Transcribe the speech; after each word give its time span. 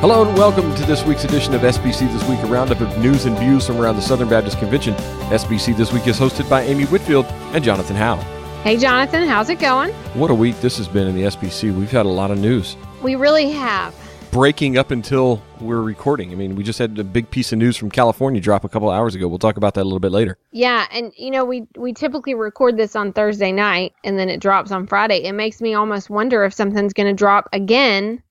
Hello 0.00 0.28
and 0.28 0.36
welcome 0.36 0.74
to 0.74 0.84
this 0.84 1.02
week's 1.04 1.24
edition 1.24 1.54
of 1.54 1.62
SBC 1.62 2.00
This 2.12 2.28
Week, 2.28 2.38
a 2.40 2.46
roundup 2.46 2.82
of 2.82 2.98
news 2.98 3.24
and 3.24 3.36
views 3.38 3.66
from 3.66 3.80
around 3.80 3.96
the 3.96 4.02
Southern 4.02 4.28
Baptist 4.28 4.58
Convention. 4.58 4.92
SBC 5.30 5.74
This 5.74 5.90
Week 5.90 6.06
is 6.06 6.18
hosted 6.18 6.48
by 6.50 6.60
Amy 6.64 6.84
Whitfield 6.84 7.24
and 7.24 7.64
Jonathan 7.64 7.96
Howe. 7.96 8.16
Hey, 8.62 8.76
Jonathan, 8.76 9.26
how's 9.26 9.48
it 9.48 9.58
going? 9.58 9.94
What 10.12 10.30
a 10.30 10.34
week 10.34 10.60
this 10.60 10.76
has 10.76 10.86
been 10.86 11.08
in 11.08 11.14
the 11.14 11.22
SBC. 11.22 11.74
We've 11.74 11.90
had 11.90 12.04
a 12.04 12.10
lot 12.10 12.30
of 12.30 12.38
news. 12.38 12.76
We 13.02 13.14
really 13.14 13.50
have. 13.52 13.94
Breaking 14.30 14.76
up 14.76 14.90
until 14.90 15.42
we're 15.62 15.80
recording. 15.80 16.30
I 16.30 16.34
mean, 16.34 16.56
we 16.56 16.62
just 16.62 16.78
had 16.78 16.98
a 16.98 17.04
big 17.04 17.30
piece 17.30 17.54
of 17.54 17.58
news 17.58 17.78
from 17.78 17.90
California 17.90 18.38
drop 18.38 18.64
a 18.64 18.68
couple 18.68 18.90
hours 18.90 19.14
ago. 19.14 19.26
We'll 19.28 19.38
talk 19.38 19.56
about 19.56 19.72
that 19.74 19.82
a 19.82 19.84
little 19.84 19.98
bit 19.98 20.12
later. 20.12 20.36
Yeah, 20.52 20.86
and 20.92 21.10
you 21.16 21.30
know, 21.30 21.46
we 21.46 21.66
we 21.74 21.94
typically 21.94 22.34
record 22.34 22.76
this 22.76 22.96
on 22.96 23.14
Thursday 23.14 23.50
night 23.50 23.94
and 24.04 24.18
then 24.18 24.28
it 24.28 24.40
drops 24.40 24.72
on 24.72 24.86
Friday. 24.86 25.24
It 25.24 25.32
makes 25.32 25.62
me 25.62 25.72
almost 25.72 26.10
wonder 26.10 26.44
if 26.44 26.52
something's 26.52 26.92
going 26.92 27.08
to 27.08 27.14
drop 27.14 27.48
again 27.54 28.22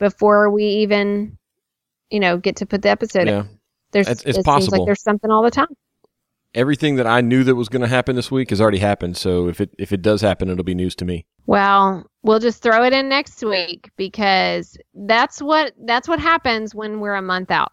before 0.00 0.50
we 0.50 0.64
even 0.64 1.36
you 2.10 2.18
know, 2.18 2.36
get 2.38 2.56
to 2.56 2.66
put 2.66 2.82
the 2.82 2.88
episode 2.90 3.28
Yeah. 3.28 3.40
in. 3.42 3.48
There's 3.92 4.08
It's- 4.08 4.20
it's 4.22 4.30
it 4.30 4.34
seems 4.34 4.44
possible. 4.44 4.78
like 4.78 4.86
there's 4.86 5.00
something 5.02 5.30
all 5.30 5.44
the 5.44 5.50
time. 5.52 5.68
Everything 6.52 6.96
that 6.96 7.06
I 7.06 7.20
knew 7.20 7.44
that 7.44 7.54
was 7.54 7.68
going 7.68 7.82
to 7.82 7.88
happen 7.88 8.16
this 8.16 8.28
week 8.32 8.50
has 8.50 8.60
already 8.60 8.78
happened. 8.78 9.16
So 9.16 9.46
if 9.46 9.60
it 9.60 9.70
if 9.78 9.92
it 9.92 10.02
does 10.02 10.20
happen, 10.20 10.48
it'll 10.50 10.64
be 10.64 10.74
news 10.74 10.96
to 10.96 11.04
me. 11.04 11.24
Well, 11.46 12.04
we'll 12.24 12.40
just 12.40 12.60
throw 12.64 12.82
it 12.82 12.92
in 12.92 13.08
next 13.08 13.44
week 13.44 13.90
because 13.96 14.76
that's 14.92 15.40
what 15.40 15.72
that's 15.86 16.08
what 16.08 16.18
happens 16.18 16.74
when 16.74 16.98
we're 16.98 17.14
a 17.14 17.22
month 17.22 17.52
out. 17.52 17.70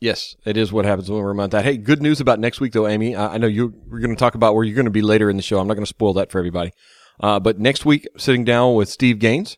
Yes, 0.00 0.34
it 0.44 0.56
is 0.56 0.72
what 0.72 0.84
happens 0.84 1.08
when 1.08 1.22
we're 1.22 1.30
a 1.30 1.34
month 1.36 1.54
out. 1.54 1.64
Hey, 1.64 1.76
good 1.76 2.02
news 2.02 2.20
about 2.20 2.40
next 2.40 2.60
week, 2.60 2.72
though, 2.72 2.88
Amy. 2.88 3.14
I 3.14 3.34
I 3.34 3.38
know 3.38 3.46
you 3.46 3.72
we're 3.88 4.00
going 4.00 4.10
to 4.16 4.18
talk 4.18 4.34
about 4.34 4.56
where 4.56 4.64
you're 4.64 4.74
going 4.74 4.84
to 4.86 4.90
be 4.90 5.02
later 5.02 5.30
in 5.30 5.36
the 5.36 5.42
show. 5.44 5.60
I'm 5.60 5.68
not 5.68 5.74
going 5.74 5.84
to 5.86 5.88
spoil 5.88 6.14
that 6.14 6.32
for 6.32 6.38
everybody. 6.40 6.72
Uh, 7.20 7.38
but 7.38 7.60
next 7.60 7.86
week, 7.86 8.08
sitting 8.16 8.42
down 8.44 8.74
with 8.74 8.88
Steve 8.88 9.20
Gaines 9.20 9.56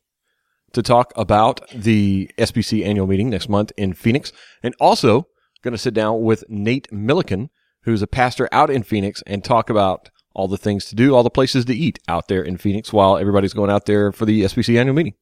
to 0.77 0.83
talk 0.83 1.13
about 1.17 1.61
the 1.75 2.31
SBC 2.39 2.85
annual 2.85 3.07
meeting 3.07 3.31
next 3.31 3.49
month 3.49 3.73
in 3.77 3.93
Phoenix, 3.93 4.33
and 4.63 4.75
also 4.79 5.27
going 5.63 5.73
to 5.73 5.79
sit 5.79 5.95
down 5.95 6.23
with 6.23 6.45
Nate 6.49 6.93
Milliken, 6.93 7.51
who's 7.83 8.03
a 8.03 8.07
pastor 8.07 8.49
out 8.53 8.71
in 8.71 8.83
Phoenix, 8.83 9.23
and 9.27 9.43
talk 9.43 9.69
about 9.69 10.11
all 10.35 10.49
the 10.49 10.59
things 10.59 10.85
to 10.87 10.95
do, 10.95 11.15
all 11.15 11.23
the 11.23 11.31
places 11.31 11.65
to 11.65 11.75
eat 11.75 11.99
out 12.09 12.29
there 12.29 12.43
in 12.43 12.59
Phoenix 12.59 12.93
while 12.93 13.17
everybody's 13.17 13.55
going 13.55 13.71
out 13.71 13.87
there 13.87 14.13
for 14.13 14.27
the 14.27 14.43
SBC 14.43 14.79
annual 14.79 14.95
meeting. 14.95 15.15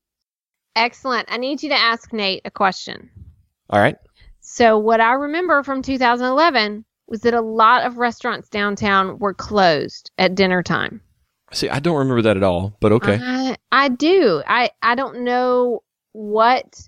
Excellent. 0.76 1.28
I 1.30 1.36
need 1.36 1.62
you 1.62 1.68
to 1.68 1.78
ask 1.78 2.12
Nate 2.12 2.42
a 2.44 2.50
question. 2.50 3.08
All 3.70 3.80
right. 3.80 3.96
So 4.40 4.76
what 4.76 5.00
I 5.00 5.12
remember 5.12 5.62
from 5.62 5.82
2011 5.82 6.84
was 7.06 7.20
that 7.20 7.32
a 7.32 7.40
lot 7.40 7.86
of 7.86 7.98
restaurants 7.98 8.48
downtown 8.48 9.18
were 9.20 9.34
closed 9.34 10.10
at 10.18 10.34
dinner 10.34 10.64
time. 10.64 11.00
See, 11.54 11.68
I 11.68 11.80
don't 11.80 11.96
remember 11.96 12.22
that 12.22 12.36
at 12.36 12.42
all, 12.42 12.76
but 12.80 12.92
okay. 12.92 13.18
I, 13.22 13.56
I 13.72 13.88
do. 13.88 14.42
I 14.46 14.70
I 14.82 14.94
don't 14.94 15.20
know 15.20 15.82
what 16.12 16.80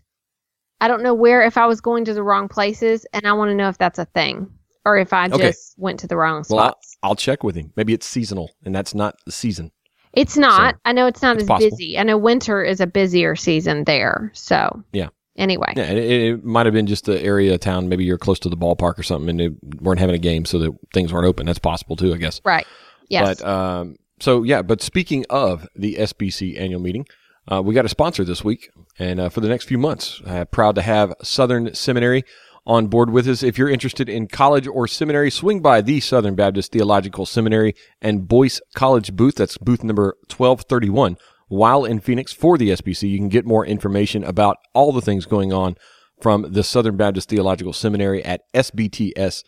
I 0.80 0.88
don't 0.88 1.02
know 1.02 1.14
where 1.14 1.42
if 1.42 1.56
I 1.56 1.66
was 1.66 1.80
going 1.80 2.04
to 2.06 2.14
the 2.14 2.22
wrong 2.22 2.48
places 2.48 3.06
and 3.12 3.26
I 3.26 3.32
want 3.32 3.50
to 3.50 3.54
know 3.54 3.68
if 3.68 3.78
that's 3.78 3.98
a 3.98 4.04
thing 4.04 4.50
or 4.84 4.98
if 4.98 5.12
I 5.12 5.26
Okay. 5.26 5.48
just 5.48 5.74
went 5.78 6.00
to 6.00 6.06
the 6.06 6.16
wrong 6.16 6.44
spots. 6.44 6.50
Well, 6.54 6.64
I'll. 7.02 7.10
I'll 7.10 7.16
check 7.16 7.42
with 7.42 7.56
him. 7.56 7.72
Maybe 7.76 7.92
it's 7.92 8.06
seasonal, 8.06 8.50
and 8.64 8.74
that's 8.74 8.94
not 8.94 9.16
the 9.24 9.32
season. 9.32 9.70
it's 10.12 10.36
not. 10.36 10.74
so, 10.74 10.80
I 10.84 10.92
know 10.92 11.06
it's 11.06 11.22
not 11.22 11.36
it's 11.36 11.42
as 11.44 11.48
possible. 11.48 11.70
busy. 11.70 11.98
I 11.98 12.02
know 12.02 12.16
winter 12.18 12.62
is 12.62 12.80
a 12.80 12.86
busier 12.86 13.36
season 13.36 13.84
there. 13.84 14.30
So 14.34 14.82
Yeah. 14.92 15.08
Anyway. 15.36 15.72
Yeah, 15.76 15.90
it, 15.90 15.98
it 15.98 16.44
might 16.44 16.64
have 16.66 16.72
been 16.72 16.86
just 16.86 17.04
the 17.04 17.20
area 17.22 17.52
of 17.52 17.60
town. 17.60 17.88
Maybe 17.90 18.04
you're 18.04 18.16
close 18.16 18.38
to 18.40 18.48
the 18.48 18.56
ballpark 18.56 18.98
or 18.98 19.02
something, 19.02 19.28
and 19.28 19.38
they 19.40 19.50
weren't 19.80 20.00
having 20.00 20.14
a 20.14 20.18
game, 20.18 20.44
so 20.46 20.58
that 20.60 20.72
things 20.94 21.12
weren't 21.12 21.26
open. 21.26 21.44
That's 21.46 21.58
possible 21.58 21.94
too, 21.96 22.14
I 22.14 22.16
guess. 22.16 22.40
Right. 22.44 22.66
Yes. 23.08 23.40
But 23.42 23.46
um, 23.48 23.96
so 24.20 24.42
yeah. 24.42 24.62
But 24.62 24.82
speaking 24.82 25.24
of 25.30 25.68
the 25.74 25.94
SBC 25.96 26.58
annual 26.60 26.80
meeting, 26.80 27.06
uh, 27.50 27.62
we 27.62 27.74
got 27.74 27.84
a 27.84 27.90
sponsor 27.90 28.24
this 28.24 28.44
week, 28.44 28.70
and 28.98 29.20
uh, 29.20 29.28
for 29.28 29.40
the 29.40 29.48
next 29.48 29.64
few 29.64 29.78
months, 29.78 30.20
uh, 30.26 30.44
proud 30.46 30.74
to 30.76 30.82
have 30.82 31.14
Southern 31.22 31.74
Seminary 31.74 32.24
on 32.66 32.88
board 32.88 33.10
with 33.10 33.28
us. 33.28 33.42
If 33.42 33.56
you're 33.56 33.70
interested 33.70 34.08
in 34.08 34.26
college 34.26 34.66
or 34.66 34.88
seminary, 34.88 35.30
swing 35.30 35.60
by 35.60 35.80
the 35.80 36.00
Southern 36.00 36.34
Baptist 36.34 36.72
Theological 36.72 37.24
Seminary 37.24 37.74
and 38.02 38.26
Boyce 38.26 38.60
College 38.74 39.14
booth. 39.14 39.36
That's 39.36 39.56
booth 39.58 39.84
number 39.84 40.16
1231. 40.28 41.16
While 41.48 41.84
in 41.84 42.00
Phoenix 42.00 42.32
for 42.32 42.58
the 42.58 42.70
SBC, 42.70 43.08
you 43.08 43.18
can 43.18 43.28
get 43.28 43.46
more 43.46 43.64
information 43.64 44.24
about 44.24 44.56
all 44.74 44.90
the 44.92 45.00
things 45.00 45.26
going 45.26 45.52
on 45.52 45.76
from 46.20 46.50
the 46.50 46.64
Southern 46.64 46.96
Baptist 46.96 47.28
Theological 47.28 47.72
Seminary 47.72 48.24
at 48.24 48.40
sbts.edu 48.52 49.46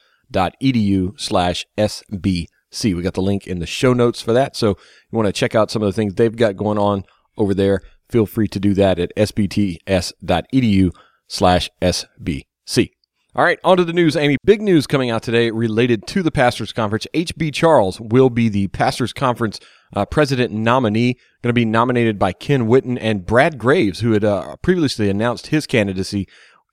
slash 1.21 1.67
SBC. 1.77 2.47
We 2.84 3.03
got 3.03 3.15
the 3.15 3.23
link 3.23 3.47
in 3.47 3.59
the 3.59 3.67
show 3.67 3.93
notes 3.93 4.21
for 4.21 4.33
that. 4.33 4.56
So 4.56 4.69
you 4.69 5.17
want 5.17 5.27
to 5.27 5.33
check 5.33 5.55
out 5.55 5.71
some 5.71 5.83
of 5.83 5.87
the 5.87 5.93
things 5.93 6.15
they've 6.15 6.34
got 6.34 6.56
going 6.56 6.79
on 6.79 7.05
over 7.37 7.55
there. 7.55 7.81
Feel 8.09 8.27
free 8.27 8.49
to 8.49 8.61
do 8.61 8.75
that 8.75 8.99
at 8.99 9.15
sbts.edu 9.17 10.91
slash 11.27 11.71
SBC. 11.83 12.91
All 13.34 13.45
right, 13.45 13.59
on 13.62 13.77
to 13.77 13.84
the 13.84 13.93
news, 13.93 14.17
Amy. 14.17 14.37
Big 14.45 14.61
news 14.62 14.87
coming 14.87 15.11
out 15.11 15.23
today 15.23 15.51
related 15.51 16.07
to 16.09 16.23
the 16.23 16.31
Pastors 16.31 16.73
Conference. 16.73 17.07
H.B. 17.15 17.51
Charles 17.53 18.01
will 18.01 18.31
be 18.31 18.49
the 18.49 18.69
Pastors 18.69 19.12
Conference 19.12 19.61
uh, 19.95 20.07
president 20.07 20.53
nominee, 20.53 21.15
going 21.43 21.51
to 21.51 21.53
be 21.53 21.65
nominated 21.65 22.19
by 22.19 22.33
Ken 22.33 22.67
Whitten 22.67 22.99
and 23.01 23.25
Brad 23.25 23.59
Graves, 23.59 24.01
who 24.01 24.12
had 24.12 24.25
uh, 24.25 24.57
previously 24.57 25.09
announced 25.09 25.49
his 25.49 25.67
candidacy, 25.67 26.27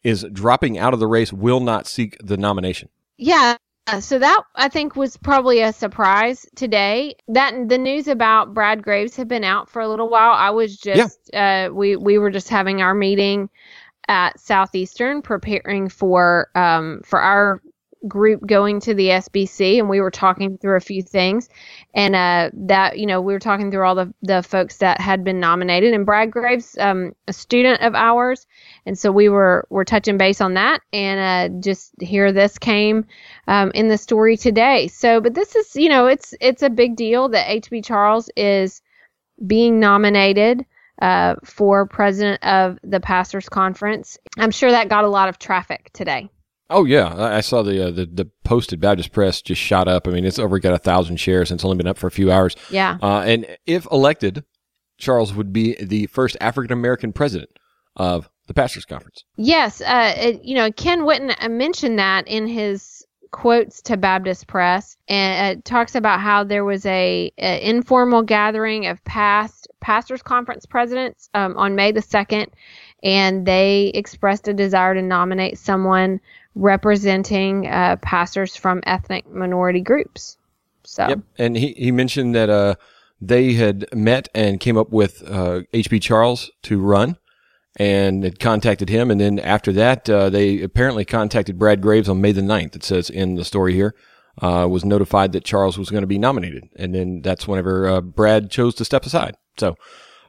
is 0.03 0.25
dropping 0.31 0.77
out 0.77 0.93
of 0.93 0.99
the 0.99 1.07
race, 1.07 1.31
will 1.31 1.59
not 1.59 1.87
seek 1.87 2.17
the 2.23 2.37
nomination. 2.37 2.89
Yeah. 3.17 3.57
Uh, 3.87 3.99
So 3.99 4.19
that 4.19 4.43
I 4.55 4.69
think 4.69 4.95
was 4.95 5.17
probably 5.17 5.61
a 5.61 5.73
surprise 5.73 6.45
today. 6.55 7.15
That 7.27 7.69
the 7.69 7.77
news 7.77 8.07
about 8.07 8.53
Brad 8.53 8.83
Graves 8.83 9.15
had 9.15 9.27
been 9.27 9.43
out 9.43 9.69
for 9.69 9.81
a 9.81 9.87
little 9.87 10.09
while. 10.09 10.31
I 10.31 10.51
was 10.51 10.77
just 10.77 11.33
uh, 11.33 11.69
we 11.71 11.95
we 11.95 12.17
were 12.17 12.31
just 12.31 12.49
having 12.49 12.81
our 12.81 12.93
meeting 12.93 13.49
at 14.07 14.39
Southeastern 14.39 15.21
preparing 15.21 15.89
for 15.89 16.49
um 16.55 17.01
for 17.05 17.19
our 17.19 17.61
group 18.07 18.45
going 18.45 18.79
to 18.81 18.93
the 18.93 19.07
SBC 19.07 19.79
and 19.79 19.89
we 19.89 20.01
were 20.01 20.11
talking 20.11 20.57
through 20.57 20.77
a 20.77 20.81
few 20.81 21.01
things. 21.01 21.49
And 21.93 22.15
uh 22.15 22.49
that 22.53 22.99
you 22.99 23.05
know 23.05 23.21
we 23.21 23.33
were 23.33 23.39
talking 23.39 23.71
through 23.71 23.85
all 23.85 23.95
the 23.95 24.13
the 24.21 24.43
folks 24.43 24.77
that 24.77 24.99
had 24.99 25.23
been 25.23 25.39
nominated. 25.39 25.93
And 25.93 26.05
Brad 26.05 26.31
Graves 26.31 26.77
um 26.79 27.13
a 27.27 27.33
student 27.33 27.81
of 27.81 27.95
ours. 27.95 28.47
And 28.85 28.97
so 28.97 29.11
we 29.11 29.29
were 29.29 29.65
were 29.69 29.85
touching 29.85 30.17
base 30.17 30.41
on 30.41 30.55
that. 30.55 30.81
And 30.93 31.55
uh 31.55 31.59
just 31.61 31.93
here 31.99 32.31
this 32.31 32.57
came 32.57 33.05
um 33.47 33.71
in 33.73 33.87
the 33.87 33.97
story 33.97 34.37
today. 34.37 34.87
So 34.87 35.21
but 35.21 35.33
this 35.33 35.55
is 35.55 35.75
you 35.75 35.89
know 35.89 36.07
it's 36.07 36.33
it's 36.41 36.63
a 36.63 36.69
big 36.69 36.95
deal 36.95 37.29
that 37.29 37.47
HB 37.47 37.85
Charles 37.85 38.29
is 38.35 38.81
being 39.45 39.79
nominated 39.79 40.65
uh, 41.01 41.35
for 41.43 41.85
president 41.85 42.43
of 42.43 42.79
the 42.83 42.99
pastors 42.99 43.49
conference. 43.49 44.17
I'm 44.37 44.51
sure 44.51 44.71
that 44.71 44.89
got 44.89 45.03
a 45.03 45.09
lot 45.09 45.29
of 45.29 45.39
traffic 45.39 45.89
today. 45.93 46.29
Oh 46.69 46.85
yeah, 46.85 47.13
I 47.15 47.41
saw 47.41 47.61
the 47.61 47.87
uh, 47.87 47.91
the 47.91 48.05
the 48.05 48.29
posted 48.43 48.79
Baptist 48.79 49.11
Press 49.11 49.41
just 49.41 49.61
shot 49.61 49.87
up. 49.87 50.07
I 50.07 50.11
mean, 50.11 50.25
it's 50.25 50.39
over 50.39 50.57
got 50.57 50.73
a 50.73 50.79
thousand 50.79 51.17
shares 51.17 51.51
and 51.51 51.59
it's 51.59 51.65
only 51.65 51.77
been 51.77 51.87
up 51.87 51.97
for 51.97 52.07
a 52.07 52.11
few 52.11 52.31
hours. 52.31 52.55
Yeah. 52.71 52.97
Uh, 53.01 53.21
and 53.21 53.45
if 53.67 53.85
elected, 53.91 54.43
Charles 54.97 55.33
would 55.33 55.53
be 55.53 55.75
the 55.75 56.07
first 56.07 56.35
African 56.41 56.73
American 56.73 57.13
president 57.13 57.51
of 57.95 58.29
the 58.47 58.53
Pastors 58.53 58.85
Conference. 58.85 59.23
Yes. 59.37 59.81
Uh, 59.81 60.13
it, 60.17 60.43
you 60.43 60.55
know, 60.55 60.71
Ken 60.71 61.01
Whitten 61.01 61.35
uh, 61.39 61.49
mentioned 61.49 61.99
that 61.99 62.27
in 62.27 62.47
his 62.47 63.05
quotes 63.31 63.81
to 63.81 63.97
Baptist 63.97 64.47
Press, 64.47 64.97
and 65.07 65.57
it 65.57 65.65
talks 65.65 65.93
about 65.93 66.21
how 66.21 66.43
there 66.43 66.63
was 66.63 66.85
a, 66.85 67.31
a 67.37 67.69
informal 67.69 68.23
gathering 68.23 68.87
of 68.87 69.03
past 69.03 69.67
pastors 69.81 70.21
conference 70.21 70.65
presidents 70.65 71.29
um, 71.33 71.55
on 71.57 71.75
May 71.75 71.91
the 71.91 72.01
second, 72.01 72.47
and 73.03 73.45
they 73.45 73.91
expressed 73.93 74.47
a 74.47 74.53
desire 74.53 74.93
to 74.93 75.01
nominate 75.01 75.57
someone 75.57 76.21
representing 76.55 77.67
uh, 77.67 77.97
pastors 77.97 78.55
from 78.55 78.81
ethnic 78.85 79.29
minority 79.29 79.81
groups. 79.81 80.37
So. 80.83 81.07
Yep. 81.07 81.19
And 81.37 81.57
he, 81.57 81.73
he 81.73 81.91
mentioned 81.91 82.33
that 82.35 82.49
uh, 82.49 82.75
they 83.21 83.53
had 83.53 83.85
met 83.93 84.29
and 84.33 84.59
came 84.59 84.77
up 84.77 84.89
with 84.91 85.23
uh, 85.29 85.61
H.B. 85.73 85.99
Charles 85.99 86.51
to 86.63 86.79
run 86.79 87.17
and 87.77 88.23
had 88.23 88.39
contacted 88.39 88.89
him. 88.89 89.11
And 89.11 89.19
then 89.19 89.39
after 89.39 89.71
that, 89.73 90.09
uh, 90.09 90.29
they 90.29 90.61
apparently 90.61 91.03
contacted 91.03 91.59
Brad 91.59 91.81
Graves 91.81 92.07
on 92.07 92.21
May 92.21 92.31
the 92.31 92.41
9th, 92.41 92.75
it 92.75 92.83
says 92.83 93.09
in 93.09 93.35
the 93.35 93.45
story 93.45 93.73
here. 93.73 93.93
Uh, 94.41 94.67
was 94.69 94.83
notified 94.83 95.31
that 95.31 95.45
Charles 95.45 95.77
was 95.77 95.89
going 95.89 96.03
to 96.03 96.07
be 96.07 96.17
nominated. 96.17 96.65
And 96.75 96.93
then 96.93 97.21
that's 97.21 97.47
whenever 97.47 97.87
uh, 97.87 98.01
Brad 98.01 98.51
chose 98.51 98.75
to 98.75 98.85
step 98.85 99.05
aside. 99.05 99.37
So 99.57 99.75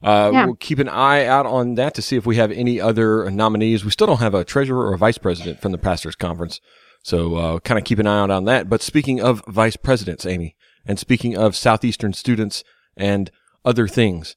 uh, 0.02 0.30
Yeah. 0.32 0.44
we'll 0.46 0.54
keep 0.56 0.78
an 0.78 0.88
eye 0.88 1.24
out 1.26 1.46
on 1.46 1.74
that 1.74 1.94
to 1.94 2.02
see 2.02 2.16
if 2.16 2.26
we 2.26 2.36
have 2.36 2.50
any 2.52 2.80
other 2.80 3.30
nominees. 3.30 3.84
We 3.84 3.90
still 3.90 4.06
don't 4.06 4.20
have 4.20 4.34
a 4.34 4.44
treasurer 4.44 4.86
or 4.86 4.94
a 4.94 4.98
vice 4.98 5.18
president 5.18 5.60
from 5.60 5.72
the 5.72 5.78
pastors 5.78 6.16
conference. 6.16 6.60
So 7.02 7.36
uh, 7.36 7.58
kind 7.60 7.78
of 7.78 7.84
keep 7.84 7.98
an 7.98 8.06
eye 8.06 8.20
out 8.20 8.30
on 8.30 8.44
that. 8.46 8.68
But 8.68 8.82
speaking 8.82 9.20
of 9.20 9.42
vice 9.46 9.76
presidents, 9.76 10.26
Amy, 10.26 10.56
and 10.84 10.98
speaking 10.98 11.36
of 11.36 11.54
Southeastern 11.56 12.12
students 12.12 12.64
and 12.96 13.30
other 13.64 13.86
things, 13.88 14.36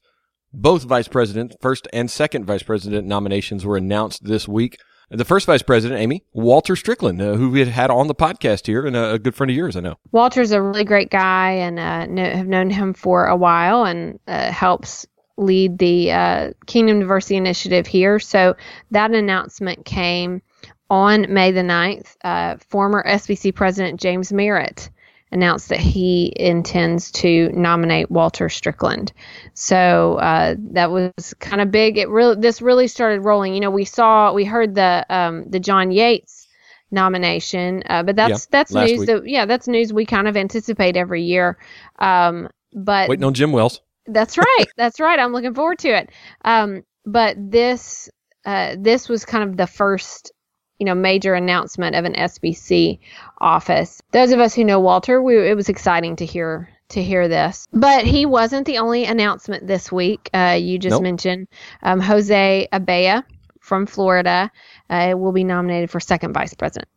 both 0.52 0.82
vice 0.84 1.08
president, 1.08 1.54
first 1.60 1.86
and 1.92 2.10
second 2.10 2.44
vice 2.44 2.62
president 2.62 3.06
nominations 3.06 3.64
were 3.64 3.76
announced 3.76 4.24
this 4.24 4.48
week. 4.48 4.78
The 5.12 5.24
first 5.24 5.46
vice 5.46 5.62
president, 5.62 6.00
Amy, 6.00 6.22
Walter 6.32 6.76
Strickland, 6.76 7.20
uh, 7.20 7.34
who 7.34 7.50
we 7.50 7.58
had 7.58 7.68
had 7.68 7.90
on 7.90 8.06
the 8.06 8.14
podcast 8.14 8.66
here 8.68 8.86
and 8.86 8.94
a, 8.94 9.14
a 9.14 9.18
good 9.18 9.34
friend 9.34 9.50
of 9.50 9.56
yours, 9.56 9.74
I 9.74 9.80
know. 9.80 9.96
Walter's 10.12 10.52
a 10.52 10.62
really 10.62 10.84
great 10.84 11.10
guy 11.10 11.50
and 11.50 11.80
uh, 11.80 12.06
know, 12.06 12.22
have 12.30 12.46
known 12.46 12.70
him 12.70 12.94
for 12.94 13.26
a 13.26 13.34
while 13.34 13.84
and 13.84 14.20
uh, 14.28 14.52
helps 14.52 15.06
lead 15.40 15.78
the 15.78 16.12
uh, 16.12 16.50
Kingdom 16.66 17.00
Diversity 17.00 17.36
Initiative 17.36 17.86
here. 17.86 18.18
So 18.18 18.56
that 18.90 19.10
announcement 19.12 19.84
came 19.84 20.42
on 20.88 21.32
May 21.32 21.52
the 21.52 21.62
9th. 21.62 22.16
Uh, 22.22 22.56
former 22.68 23.02
SBC 23.06 23.54
President 23.54 24.00
James 24.00 24.32
Merritt 24.32 24.90
announced 25.32 25.68
that 25.68 25.78
he 25.78 26.32
intends 26.36 27.10
to 27.12 27.50
nominate 27.52 28.10
Walter 28.10 28.48
Strickland. 28.48 29.12
So 29.54 30.16
uh, 30.16 30.56
that 30.72 30.90
was 30.90 31.34
kind 31.38 31.60
of 31.60 31.70
big. 31.70 31.98
It 31.98 32.08
really 32.08 32.36
this 32.36 32.60
really 32.60 32.88
started 32.88 33.20
rolling. 33.20 33.54
You 33.54 33.60
know, 33.60 33.70
we 33.70 33.84
saw 33.84 34.32
we 34.32 34.44
heard 34.44 34.74
the 34.74 35.06
um, 35.08 35.48
the 35.48 35.60
John 35.60 35.90
Yates 35.92 36.48
nomination, 36.90 37.84
uh, 37.88 38.02
but 38.02 38.16
that's 38.16 38.44
yeah, 38.44 38.48
that's 38.50 38.72
news. 38.72 39.06
That, 39.06 39.28
yeah, 39.28 39.46
that's 39.46 39.68
news 39.68 39.92
we 39.92 40.04
kind 40.04 40.26
of 40.26 40.36
anticipate 40.36 40.96
every 40.96 41.22
year. 41.22 41.56
Um, 41.98 42.48
but 42.72 43.08
waiting 43.08 43.24
on 43.24 43.34
Jim 43.34 43.52
Wells. 43.52 43.80
That's 44.06 44.38
right. 44.38 44.66
that's 44.76 45.00
right. 45.00 45.18
I'm 45.18 45.32
looking 45.32 45.54
forward 45.54 45.78
to 45.80 45.88
it. 45.88 46.10
Um, 46.44 46.84
but 47.04 47.36
this 47.38 48.08
uh, 48.44 48.76
this 48.78 49.08
was 49.08 49.24
kind 49.24 49.48
of 49.48 49.56
the 49.56 49.66
first 49.66 50.32
you 50.78 50.86
know 50.86 50.94
major 50.94 51.34
announcement 51.34 51.94
of 51.94 52.04
an 52.04 52.14
SBC 52.14 52.98
office. 53.40 54.00
Those 54.12 54.32
of 54.32 54.40
us 54.40 54.54
who 54.54 54.64
know 54.64 54.80
Walter, 54.80 55.22
we, 55.22 55.48
it 55.48 55.56
was 55.56 55.68
exciting 55.68 56.16
to 56.16 56.26
hear 56.26 56.68
to 56.90 57.02
hear 57.02 57.28
this. 57.28 57.66
But 57.72 58.04
he 58.04 58.26
wasn't 58.26 58.66
the 58.66 58.78
only 58.78 59.04
announcement 59.04 59.66
this 59.66 59.92
week. 59.92 60.28
Uh, 60.34 60.58
you 60.60 60.78
just 60.78 60.94
nope. 60.94 61.02
mentioned 61.02 61.48
um, 61.82 62.00
Jose 62.00 62.68
Abella 62.72 63.24
from 63.60 63.86
Florida 63.86 64.50
uh, 64.88 65.14
will 65.16 65.32
be 65.32 65.44
nominated 65.44 65.90
for 65.90 66.00
second 66.00 66.32
vice 66.32 66.54
president. 66.54 66.88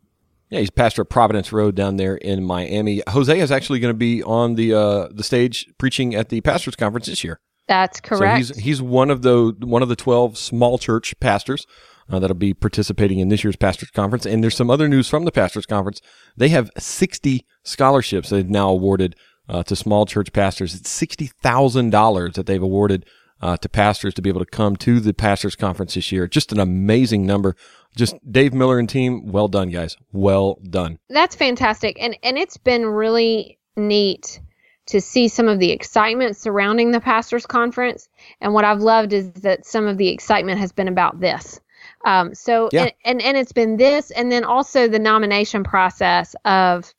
Yeah, 0.54 0.60
he's 0.60 0.70
pastor 0.70 1.02
at 1.02 1.10
Providence 1.10 1.52
Road 1.52 1.74
down 1.74 1.98
there 1.98 2.16
in 2.16 2.44
Miami. 2.44 3.02
Jose 3.08 3.40
is 3.40 3.52
actually 3.52 3.80
going 3.80 3.92
to 3.92 3.98
be 3.98 4.22
on 4.22 4.54
the 4.54 4.72
uh, 4.72 5.08
the 5.10 5.24
stage 5.24 5.66
preaching 5.80 6.14
at 6.14 6.30
the 6.30 6.42
pastors 6.42 6.76
conference 6.76 7.08
this 7.08 7.24
year. 7.24 7.40
That's 7.68 8.00
correct. 8.00 8.46
So 8.46 8.54
he's 8.54 8.64
he's 8.64 8.82
one 8.82 9.10
of 9.10 9.24
the 9.24 9.56
one 9.62 9.82
of 9.82 9.90
the 9.90 9.96
twelve 9.96 10.38
small 10.38 10.78
church 10.78 11.20
pastors 11.20 11.66
uh, 12.08 12.20
that'll 12.20 12.36
be 12.36 12.54
participating 12.54 13.18
in 13.18 13.30
this 13.30 13.44
year's 13.44 13.56
pastors 13.56 13.90
conference. 13.90 14.28
And 14.28 14.44
there's 14.44 14.56
some 14.56 14.70
other 14.70 14.88
news 14.88 15.10
from 15.10 15.26
the 15.26 15.32
pastors 15.32 15.66
conference. 15.66 16.02
They 16.38 16.50
have 16.50 16.70
60 16.78 17.48
scholarships 17.64 18.30
they've 18.30 18.48
now 18.48 18.70
awarded 18.70 19.16
uh, 19.50 19.64
to 19.64 19.76
small 19.76 20.06
church 20.06 20.34
pastors. 20.34 20.76
It's 20.76 20.92
sixty 20.92 21.32
thousand 21.42 21.90
dollars 21.90 22.34
that 22.34 22.46
they've 22.46 22.62
awarded 22.62 23.08
uh, 23.42 23.58
to 23.58 23.68
pastors 23.68 24.14
to 24.14 24.22
be 24.22 24.30
able 24.30 24.40
to 24.40 24.46
come 24.46 24.76
to 24.78 25.00
the 25.00 25.16
pastors 25.16 25.56
conference 25.56 25.96
this 25.96 26.12
year. 26.12 26.28
Just 26.28 26.52
an 26.52 26.60
amazing 26.60 27.26
number. 27.26 27.56
Just 27.96 28.16
Dave 28.30 28.54
Miller 28.54 28.80
and 28.80 28.90
team, 28.90 29.32
well 29.32 29.48
done, 29.48 29.70
guys. 29.70 29.98
Well 30.12 30.60
done. 30.70 31.00
That's 31.10 31.36
fantastic, 31.36 31.98
and 32.02 32.18
and 32.24 32.38
it's 32.38 32.58
been 32.58 32.86
really 32.86 33.60
neat 33.76 34.40
to 34.86 35.00
see 35.00 35.28
some 35.28 35.48
of 35.48 35.60
the 35.60 35.72
excitement 35.72 36.36
surrounding 36.36 36.92
the 36.92 37.00
pastors 37.00 37.46
conference. 37.46 38.10
And 38.42 38.54
what 38.54 38.66
I've 38.66 38.82
loved 38.82 39.14
is 39.14 39.32
that 39.34 39.66
some 39.66 39.88
of 39.88 39.98
the 39.98 40.10
excitement 40.10 40.60
has 40.60 40.72
been 40.72 40.88
about 40.90 41.20
this. 41.20 41.60
Um, 42.06 42.36
so 42.36 42.70
yeah. 42.72 42.84
and, 42.84 42.94
and, 43.06 43.22
and 43.22 43.38
it's 43.38 43.54
been 43.54 43.78
this, 43.78 44.12
and 44.12 44.32
then 44.32 44.44
also 44.44 44.88
the 44.88 45.00
nomination 45.00 45.64
process 45.64 46.36
of 46.44 46.94